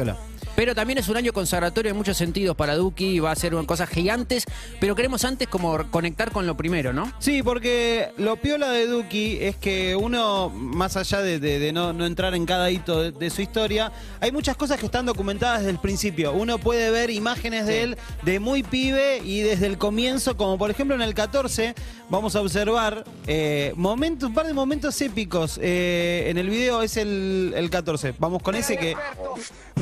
[0.60, 3.88] Pero también es un año consagratorio en muchos sentidos para Duki, va a ser cosas
[3.88, 4.44] gigantes,
[4.82, 7.14] pero queremos antes como conectar con lo primero, ¿no?
[7.20, 11.94] Sí, porque lo piola de Duki es que uno, más allá de, de- de no,
[11.94, 15.60] no entrar en cada hito de, de su historia, hay muchas cosas que están documentadas
[15.60, 16.34] desde el principio.
[16.34, 20.70] Uno puede ver imágenes de él de muy pibe y desde el comienzo, como por
[20.70, 21.74] ejemplo en el 14,
[22.10, 25.58] vamos a observar eh, momentos, un par de momentos épicos.
[25.64, 28.14] Eh, en el video es el, el 14.
[28.20, 28.98] Vamos con ese que.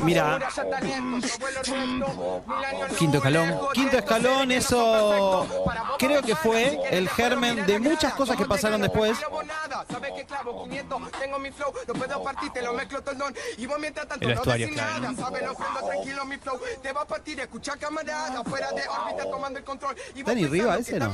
[0.04, 0.38] Mira.
[2.98, 3.58] Quinto escalón.
[3.72, 5.46] Quinto escalón, eso
[5.98, 9.18] creo que fue el germen de muchas cosas que pasaron después.
[14.20, 14.74] El vestuario ¿no?
[20.24, 21.10] ¿Dani Riva ese no?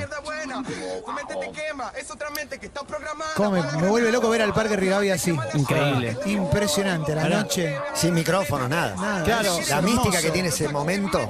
[3.36, 5.36] ¿Cómo me, me vuelve loco ver al Parque Rivadavia así?
[5.54, 6.16] Increíble.
[6.26, 7.78] Impresionante, la noche.
[7.94, 8.94] Sin micrófono, nada.
[8.96, 9.82] Nada, Claro, La hermoso.
[9.82, 11.28] mística que tiene ese momento.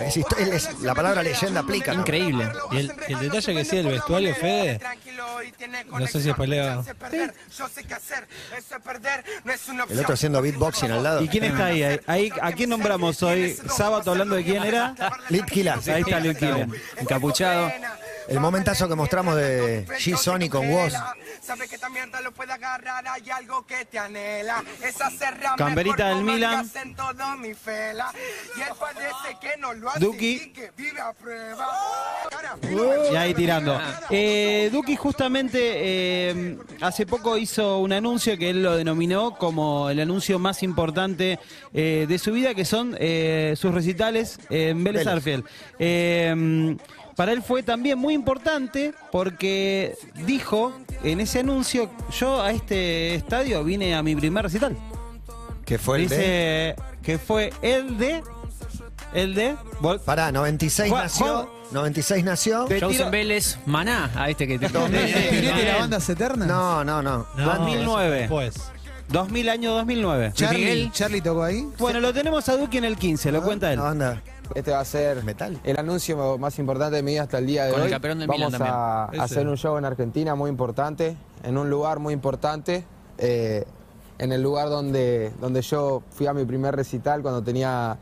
[0.00, 1.92] es histo- es- la palabra leyenda aplica.
[1.92, 2.00] ¿no?
[2.00, 2.50] Increíble.
[2.70, 4.80] Y el, el detalle que sí del vestuario, Fede,
[5.90, 6.82] no sé si es pelea.
[9.88, 11.22] El otro haciendo beatboxing al lado.
[11.22, 11.82] ¿Y quién está ahí?
[11.82, 13.56] Ahí- ahí- ¿A quién nombramos hoy?
[13.68, 14.94] Sábado hablando de quién era.
[15.28, 15.74] Litquila.
[15.86, 16.66] Ahí está Litquila.
[16.98, 17.70] Encapuchado.
[18.28, 20.92] El momentazo que mostramos de G-Sony con Woz.
[25.56, 26.70] Camperita del Milan.
[29.98, 30.32] Duki.
[30.32, 31.68] y que vive a prueba.
[33.10, 33.80] Y ahí tirando.
[34.10, 40.00] Eh, Duki justamente eh, hace poco hizo un anuncio que él lo denominó como el
[40.00, 41.38] anuncio más importante
[41.72, 45.14] eh, de su vida, que son eh, sus recitales en Vélez Vélez.
[45.14, 45.44] Arfield.
[47.16, 49.94] Para él fue también muy importante porque
[50.26, 50.72] dijo
[51.04, 54.76] en ese anuncio, yo a este estadio vine a mi primer recital.
[55.64, 56.16] Que fue el de.
[56.16, 58.22] Dice que fue el de...
[59.12, 59.56] El de...
[60.06, 61.50] Pará, 96 Juan- nació.
[61.72, 62.64] 96 nació.
[62.64, 66.46] Te Shows tiro- en Vélez, Maná, a este que te ¿Spinetta y la banda eterna?
[66.46, 67.26] No, no, no.
[67.36, 68.26] No, 2009.
[68.30, 68.54] Pues.
[69.08, 70.32] 2000, año 2009.
[70.34, 70.90] Charlie, Miguel.
[70.92, 71.68] Charlie tocó ahí.
[71.78, 73.76] Bueno, lo tenemos a Duki en el 15, lo cuenta él.
[73.78, 74.22] La banda
[74.54, 75.58] Este va a ser metal.
[75.64, 77.92] el anuncio más importante de mi vida hasta el día de Con el hoy.
[77.92, 79.22] campeón del Vamos Milan a Ese.
[79.22, 82.84] hacer un show en Argentina muy importante, en un lugar muy importante,
[83.18, 83.64] eh,
[84.18, 87.98] en el lugar donde, donde yo fui a mi primer recital cuando tenía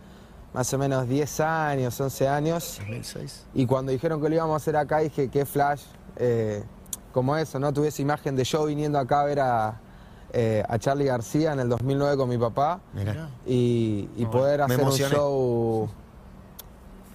[0.52, 2.76] más o menos 10 años, 11 años.
[2.80, 3.46] 2006.
[3.54, 5.82] Y cuando dijeron que lo íbamos a hacer acá, dije, qué flash,
[6.16, 6.62] eh,
[7.12, 7.72] como eso, ¿no?
[7.72, 9.80] Tuve esa imagen de yo viniendo acá a ver a,
[10.32, 13.30] eh, a Charlie García en el 2009 con mi papá Mirá.
[13.46, 15.88] y, y poder hacer un show...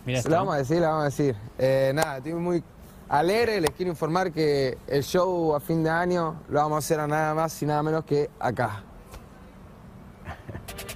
[0.05, 1.35] Mira Le vamos a decir, le vamos a decir.
[1.57, 2.63] Eh, nada, estoy muy
[3.09, 6.99] alegre, les quiero informar que el show a fin de año lo vamos a hacer
[6.99, 8.83] a nada más y nada menos que acá.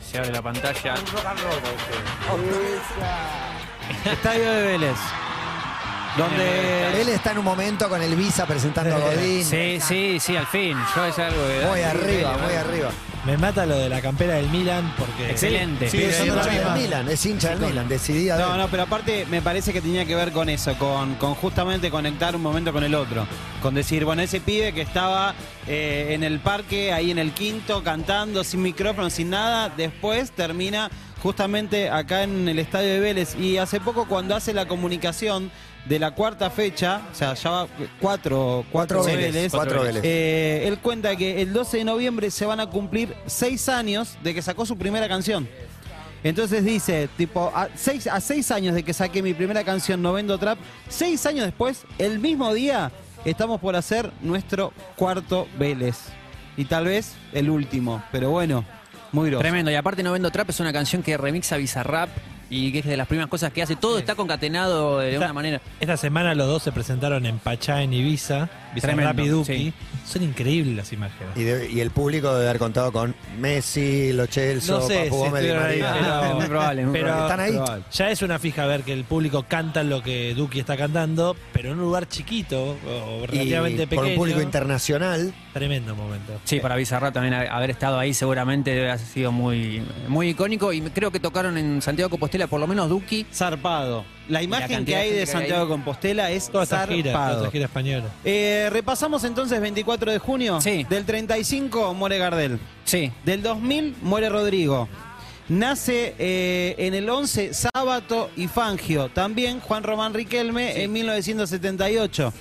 [0.02, 0.96] Se abre la pantalla.
[4.06, 5.29] Estadio de Vélez.
[6.18, 9.46] Donde Él está en un momento con el Visa presentando a Godín.
[9.46, 10.78] Sí, sí, sí, al fin.
[10.96, 12.90] Yo es algo que- Muy arriba, muy arriba.
[13.26, 15.30] Me mata lo de la campera del Milan porque.
[15.30, 15.90] Excelente.
[15.90, 16.82] Sí, Es hincha del.
[16.82, 18.38] Milan, es hincha del Milan, decidida.
[18.38, 21.92] No, no, pero aparte me parece que tenía que ver con eso, con, con justamente
[21.92, 23.28] conectar un momento con el otro.
[23.62, 25.36] Con decir, bueno, ese pibe que estaba
[25.68, 30.90] eh, en el parque, ahí en el quinto, cantando, sin micrófono, sin nada, después termina
[31.22, 33.36] justamente acá en el estadio de Vélez.
[33.36, 35.52] Y hace poco cuando hace la comunicación
[35.90, 37.68] de la cuarta fecha, o sea, ya va
[38.00, 40.04] cuatro, Cuatro de Vélez, cuatro Vélez.
[40.06, 44.36] eh, él cuenta que el 12 de noviembre se van a cumplir seis años de
[44.36, 45.50] que sacó su primera canción.
[46.24, 50.14] Entonces dice, tipo, a seis, a seis años de que saqué mi primera canción, No
[50.14, 52.92] Vendo Trap, seis años después, el mismo día,
[53.26, 55.98] estamos por hacer nuestro cuarto Vélez.
[56.56, 58.64] Y tal vez el último, pero bueno,
[59.12, 59.42] muy grosso.
[59.42, 59.72] Tremendo.
[59.72, 62.10] Y aparte No Vendo Trap es una canción que remixa Bizarrap
[62.50, 63.76] y que es de las primeras cosas que hace.
[63.76, 65.62] Todo está concatenado de Esta- una manera.
[65.80, 68.50] Esta semana los dos se presentaron en Pachá, en Ibiza.
[68.80, 69.54] Tremendo, Bizarrap y Duki.
[69.54, 69.74] sí.
[70.06, 71.36] Son increíbles las imágenes.
[71.36, 75.06] Y, de- y el público debe haber contado con Messi, Lo Celso, No sé Papu
[75.06, 77.26] si Gómez ahí, pero, Muy probable, muy pero probable.
[77.28, 77.52] ¿Están ahí?
[77.54, 77.84] Probable.
[77.92, 81.70] ya es una fija ver que el público canta lo que Duki está cantando, pero
[81.70, 84.10] en un lugar chiquito o relativamente Y por pequeño.
[84.10, 85.34] un público internacional.
[85.54, 86.40] Tremendo momento.
[86.44, 90.74] Sí, para Bizarrap también ha- haber estado ahí seguramente debe haber sido muy, muy icónico.
[90.74, 93.26] Y creo que tocaron en Santiago Compostela, por lo menos Duki.
[93.34, 94.04] Zarpado.
[94.30, 97.40] La imagen que de hay de Santiago de Compostela es Toda esta gira, toda zarpado.
[97.44, 98.06] esta gira española.
[98.24, 100.62] Eh, repasamos entonces 24 de junio.
[100.62, 100.86] Sí.
[100.90, 102.60] Del 35 muere Gardel.
[102.86, 103.12] Sí.
[103.26, 104.88] Del 2000 muere Rodrigo.
[105.50, 109.10] Nace eh, en el 11 Sábato y Fangio.
[109.10, 112.32] También Juan Román Riquelme en 1978.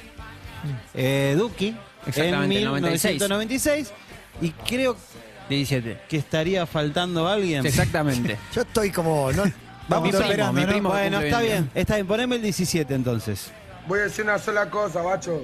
[0.95, 3.93] Eh, Duki en Exactamente, 1996.
[4.43, 4.97] Y creo
[5.49, 5.99] 17.
[6.09, 7.65] que estaría faltando alguien.
[7.65, 8.37] Exactamente.
[8.55, 9.33] Yo estoy como.
[9.33, 9.45] No,
[9.89, 11.47] Mi Vamos primo, esperando, mi primo Bueno, está 20.
[11.55, 12.07] bien, está bien.
[12.07, 13.51] Poneme el 17 entonces.
[13.87, 15.41] Voy a decir una sola cosa, bacho.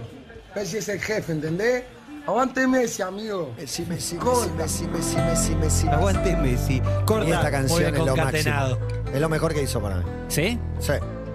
[0.54, 1.84] Messi es el jefe, ¿entendés?
[2.26, 3.52] Aguante Messi, amigo.
[3.56, 4.54] Messi, Messi, Messi, Corta.
[4.62, 5.88] Messi, Messi, Messi, Messi.
[5.88, 6.74] Aguante Messi.
[6.74, 7.50] Y esta Corta.
[7.50, 8.78] canción es lo máximo.
[9.14, 10.04] Es lo mejor que hizo para mí.
[10.28, 10.58] ¿Sí?
[10.78, 10.92] Sí,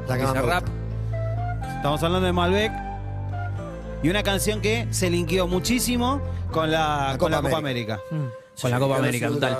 [0.07, 0.63] la que gusta.
[1.77, 2.71] Estamos hablando de Malbec.
[4.03, 7.99] Y una canción que se linkeó muchísimo con la, La con la Copa Copa América.
[8.61, 9.57] Con la Copa América, total.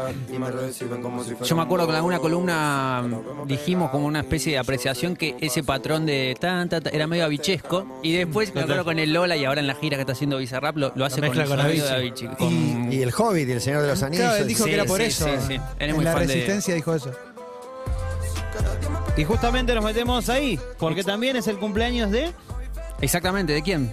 [1.46, 3.04] Yo me acuerdo que en alguna columna
[3.46, 7.26] dijimos como una especie de apreciación que ese patrón de tan, tan, tan, era medio
[7.26, 7.86] abichesco.
[8.04, 10.38] Y después me acuerdo con el Lola y ahora en la gira que está haciendo
[10.38, 12.28] Bizarrap lo, lo hace con mezcla el con sonido de Avicii.
[12.28, 12.38] Avicii.
[12.38, 14.26] Con- Y el Hobbit y el Señor de los Anillos.
[14.26, 15.26] Claro, él dijo Sí, que era por sí, eso.
[15.26, 15.54] sí, sí.
[15.54, 17.12] Él es en muy la fan de- resistencia dijo eso.
[19.18, 22.32] Y justamente nos metemos ahí, porque también es el cumpleaños de...
[23.02, 23.92] Exactamente, ¿de quién?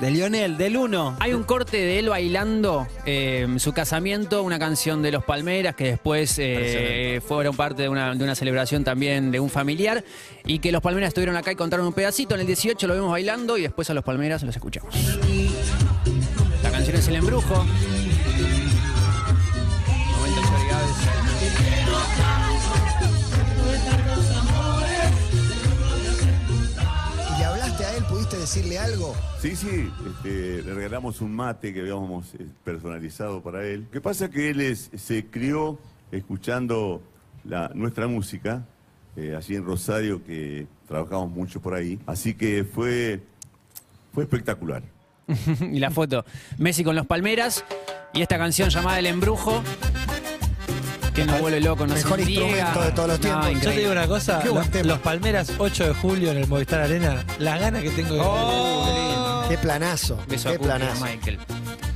[0.00, 1.14] De Lionel, del uno.
[1.20, 5.84] Hay un corte de él bailando eh, su casamiento, una canción de los Palmeras que
[5.84, 10.02] después eh, fueron parte de una, de una celebración también de un familiar
[10.46, 12.34] y que los Palmeras estuvieron acá y contaron un pedacito.
[12.34, 14.94] En el 18 lo vemos bailando y después a los Palmeras los escuchamos.
[16.62, 17.66] La canción es El Embrujo.
[28.38, 29.14] Decirle algo?
[29.40, 33.82] Sí, sí, este, le regalamos un mate que habíamos eh, personalizado para él.
[33.84, 35.78] Lo que pasa es que él es- se crió
[36.12, 37.02] escuchando
[37.44, 38.66] la, nuestra música,
[39.16, 41.98] eh, allí en Rosario, que trabajamos mucho por ahí.
[42.06, 43.20] Así que fue,
[44.12, 44.82] fue espectacular.
[45.60, 46.24] y la foto.
[46.58, 47.64] Messi con los Palmeras
[48.12, 49.62] y esta canción llamada El Embrujo.
[51.14, 53.64] Que nos vuelve loco, nos Mejor instrumento de todos los No, tiempos.
[53.64, 54.88] Yo te digo una cosa, Qué buen los, tema.
[54.88, 59.44] los Palmeras 8 de julio en el Movistar Arena, las ganas que tengo de Oh.
[59.48, 60.18] Qué planazo.
[60.28, 61.04] Beso a Qué Cookie, a planazo.
[61.04, 61.38] Michael.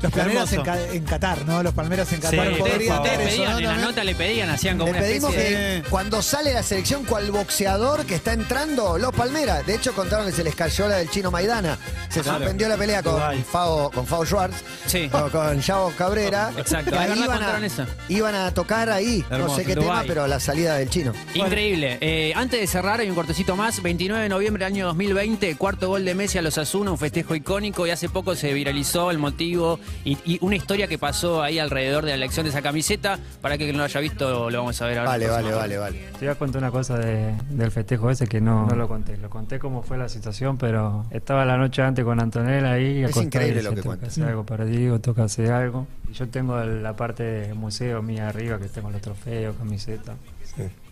[0.04, 0.62] Los palmeras en.
[0.62, 1.62] Ca- en Qatar, ¿no?
[1.62, 3.02] Los palmeras en Sí, Qatar podrían favor.
[3.10, 3.58] tener Le eso, pedían, ¿no?
[3.58, 3.88] en la También.
[3.90, 5.82] nota le pedían, hacían como Le una pedimos especie de...
[5.82, 9.66] que cuando sale la selección, cual boxeador que está entrando, los Palmeras.
[9.66, 11.78] De hecho, contaron que se les cayó la del chino Maidana.
[12.10, 12.38] Se Claro.
[12.38, 13.20] suspendió la pelea con.
[13.44, 15.08] Fao, con Fao Schwartz, Sí.
[15.12, 16.52] o con Yao Cabrera.
[16.56, 17.86] Exacto, es ahí verdad, iban contaron a, eso.
[18.08, 21.12] iban a tocar ahí, no Hermoso, sé qué tema, pero la salida del chino.
[21.34, 21.98] Increíble.
[22.00, 23.82] Eh, antes de cerrar, hay un cortecito más.
[23.82, 27.34] 29 de noviembre del año 2020, cuarto gol de Messi a los Asuna, un festejo
[27.34, 27.86] icónico.
[27.86, 32.04] Y hace poco se viralizó el motivo y, y una historia que pasó ahí alrededor
[32.04, 33.18] de la elección de esa camiseta.
[33.40, 35.10] Para que no lo haya visto, lo vamos a ver ahora.
[35.10, 35.98] Vale, vale, vale, vale.
[36.18, 39.16] Te voy a contar una cosa de- del festejo ese que no, no lo conté.
[39.18, 43.02] Lo conté cómo fue la situación, pero estaba la noche antes con Antonella ahí.
[43.04, 44.06] Es increíble lo que "Tengo cuenta".
[44.06, 45.86] hacer algo para Diego, toca hacer algo.
[46.10, 50.14] Y yo tengo la parte de museo mía arriba, que tengo los trofeos, camiseta.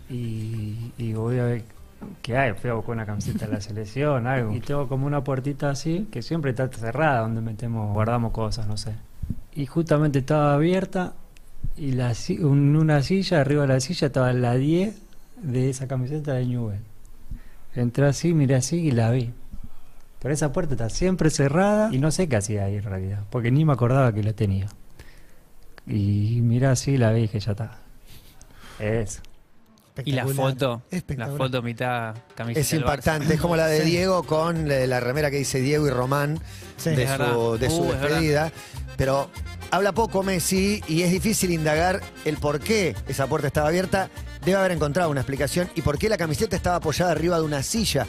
[0.09, 1.63] Y, y voy a ver
[2.21, 2.53] qué hay.
[2.53, 4.53] Fui a buscar una camiseta de la selección, algo.
[4.53, 8.77] Y tengo como una puertita así, que siempre está cerrada, donde metemos, guardamos cosas, no
[8.77, 8.93] sé.
[9.55, 11.13] Y justamente estaba abierta
[11.75, 15.01] y la, una silla, arriba de la silla estaba la 10
[15.41, 16.79] de esa camiseta de Newell.
[17.75, 19.33] Entré así, miré así y la vi.
[20.19, 23.51] Pero esa puerta está siempre cerrada y no sé qué hacía ahí en realidad, porque
[23.51, 24.67] ni me acordaba que la tenía.
[25.85, 27.77] Y miré así, la vi y dije, ya está.
[28.79, 29.21] Es.
[30.05, 33.89] Y la foto, la foto mitad camiseta Es impactante, es como la de Sí.
[33.91, 36.39] Diego con la remera que dice Diego y Román
[36.77, 38.01] Sí, de su, de Uh, verdad.
[38.01, 38.51] despedida.
[38.97, 39.29] Pero
[39.71, 44.09] habla poco Messi y es difícil indagar el por qué esa puerta estaba abierta.
[44.45, 47.63] Debe haber encontrado una explicación y por qué la camiseta estaba apoyada arriba de una
[47.63, 48.05] silla.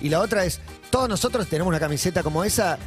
[0.00, 2.78] Y la otra es, todos nosotros tenemos una camiseta como esa.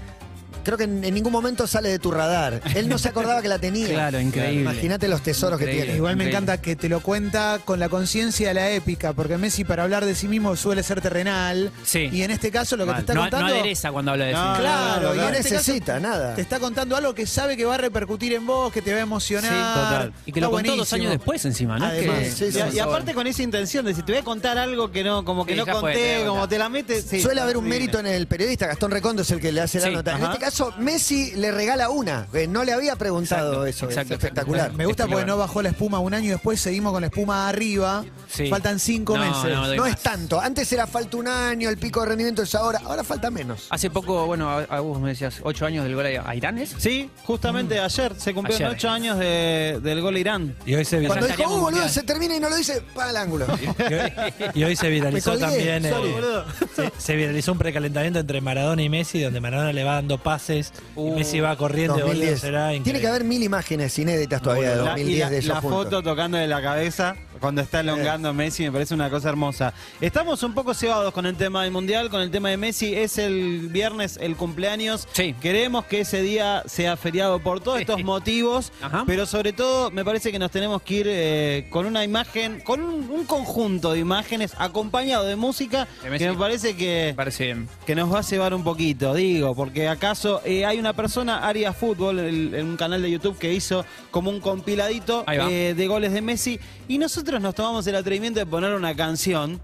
[0.63, 2.61] Creo que en, en ningún momento sale de tu radar.
[2.75, 3.87] Él no se acordaba que la tenía.
[3.87, 4.61] Claro, increíble.
[4.61, 5.83] Imagínate los tesoros que Increíble.
[5.85, 5.97] tiene.
[5.97, 6.37] Igual me Increíble.
[6.45, 10.05] encanta que te lo cuenta con la conciencia de la épica, porque Messi para hablar
[10.05, 11.71] de sí mismo suele ser terrenal.
[11.83, 12.09] Sí.
[12.11, 12.99] Y en este caso lo que te Mal.
[13.01, 13.47] está no, contando.
[13.47, 14.61] no adereza cuando habla de No, sí.
[14.61, 16.35] Claro, no, y no, en No este caso necesita nada.
[16.35, 18.99] te está contando algo que sabe que va a repercutir en vos, que te va
[18.99, 19.51] a emocionar.
[19.51, 20.13] Sí, total.
[20.25, 20.95] Y que lo Está contó dos buenísimo.
[21.01, 21.85] años después encima, ¿no?
[21.85, 22.79] Además, Que- sí, Y, sí, y sí.
[22.79, 25.53] aparte con esa intención de si te voy a contar algo que no, como que
[25.53, 27.05] Sí, no fue, te conté, a como te la metes.
[27.09, 27.21] sí.
[27.21, 29.89] Suele haber un mérito en el periodista, Gastón Recondo es el que le hace la
[29.89, 30.15] nota.
[30.17, 32.27] En este caso, Messi le regala una.
[32.33, 33.85] eh, No le había preguntado Exacto, eso.
[33.85, 34.73] exacto, es espectacular.
[34.73, 38.03] Me gusta porque no bajó la espuma un año después, seguimos con la espuma arriba.
[38.27, 38.47] Sí.
[38.49, 39.55] Faltan cinco No, meses.
[39.55, 39.93] no, doy No más.
[39.95, 40.39] es tanto.
[40.39, 42.81] Antes era falta un año, el pico de rendimiento es ahora.
[42.85, 43.67] Ahora falta menos.
[43.69, 46.57] Hace poco, bueno, a, a vos me decías, ocho años del gol a a Irán,
[46.57, 46.73] ¿es?
[46.77, 48.77] Sí, justamente ayer se cumplieron Ayer.
[48.77, 50.55] ocho años de- del gol a Irán.
[50.65, 51.89] Y hoy se, vi- Cuando dijo, uh, boludo, mundial".
[51.89, 53.45] se termina y no lo dice, para el ángulo.
[53.89, 54.11] y hoy,
[54.53, 55.93] y hoy se viralizó Me colgué, también.
[55.93, 56.45] sorry, eh, boludo.
[56.75, 60.73] se, se viralizó un precalentamiento entre Maradona y Messi, donde Maradona le va dando pases
[60.95, 61.93] y Uh, Messi va corriendo.
[61.93, 62.39] boludo, 2010.
[62.39, 63.01] será Tiene increíble.
[63.01, 65.83] que haber mil imágenes inéditas todavía de La- y 2010 la, de ellos la juntos.
[65.85, 69.73] foto tocando de la cabeza cuando está elongando Messi me parece una cosa hermosa.
[69.99, 72.93] Estamos un poco cebados con el tema del Mundial, con el tema de Messi.
[72.93, 75.07] Es el viernes el cumpleaños.
[75.13, 75.33] Sí.
[75.41, 79.05] Queremos que ese día sea feriado por todos estos motivos, Ajá.
[79.07, 82.79] pero sobre todo me parece que nos tenemos que ir eh, con una imagen, con
[82.81, 86.25] un, un conjunto de imágenes acompañado de música De Messi.
[86.25, 87.05] que me parece que...
[87.11, 87.67] Me parece bien.
[87.87, 91.73] que nos va a cebar un poquito, digo, porque acaso eh, hay una persona, Aria
[91.73, 96.21] Fútbol, en un canal de YouTube que hizo como un compiladito eh, de goles de
[96.21, 99.59] Messi, y nosotros nos tomamos el atrevimiento de poner una canción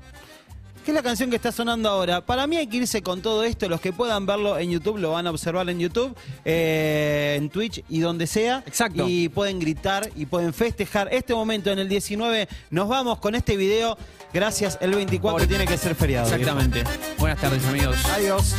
[0.88, 2.22] que es la canción que está sonando ahora.
[2.22, 3.68] Para mí hay que irse con todo esto.
[3.68, 7.84] Los que puedan verlo en YouTube lo van a observar en YouTube, eh, en Twitch
[7.90, 8.64] y donde sea.
[8.66, 9.04] Exacto.
[9.06, 11.10] Y pueden gritar y pueden festejar.
[11.12, 13.98] Este momento en el 19 nos vamos con este video.
[14.34, 16.34] Gracias, el 24 tiene que ser feriado.
[16.34, 16.86] Exactamente.
[17.18, 17.98] Buenas tardes, amigos.
[18.06, 18.56] Adiós.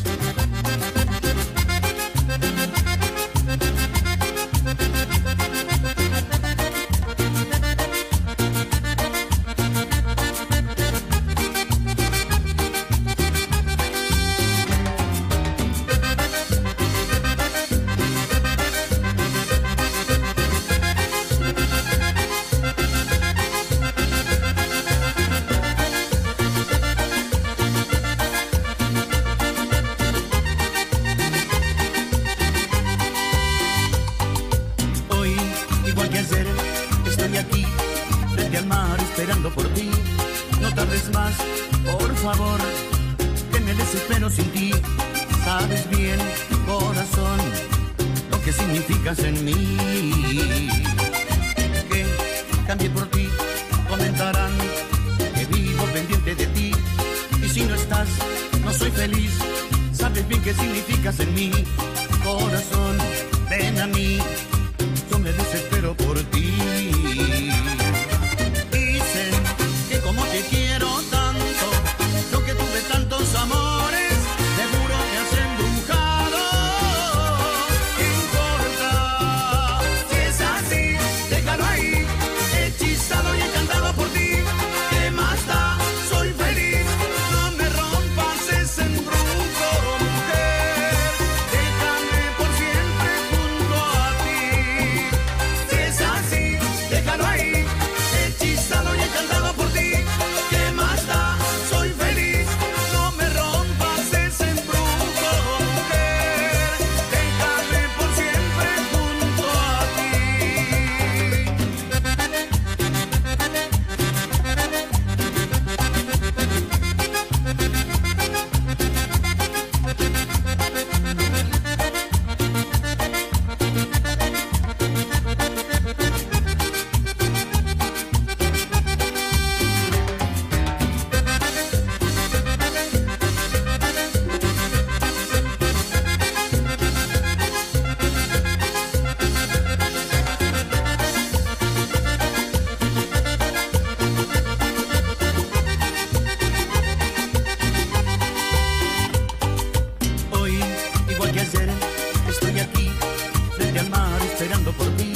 [154.41, 155.12] Esperando por ti.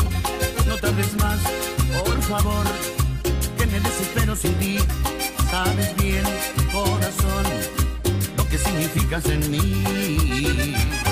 [0.67, 1.39] No tardes más,
[2.05, 2.67] por favor,
[3.57, 4.79] que me desespero sin ti.
[5.49, 6.25] Sabes bien,
[6.73, 7.45] corazón,
[8.37, 11.12] lo que significas en mí.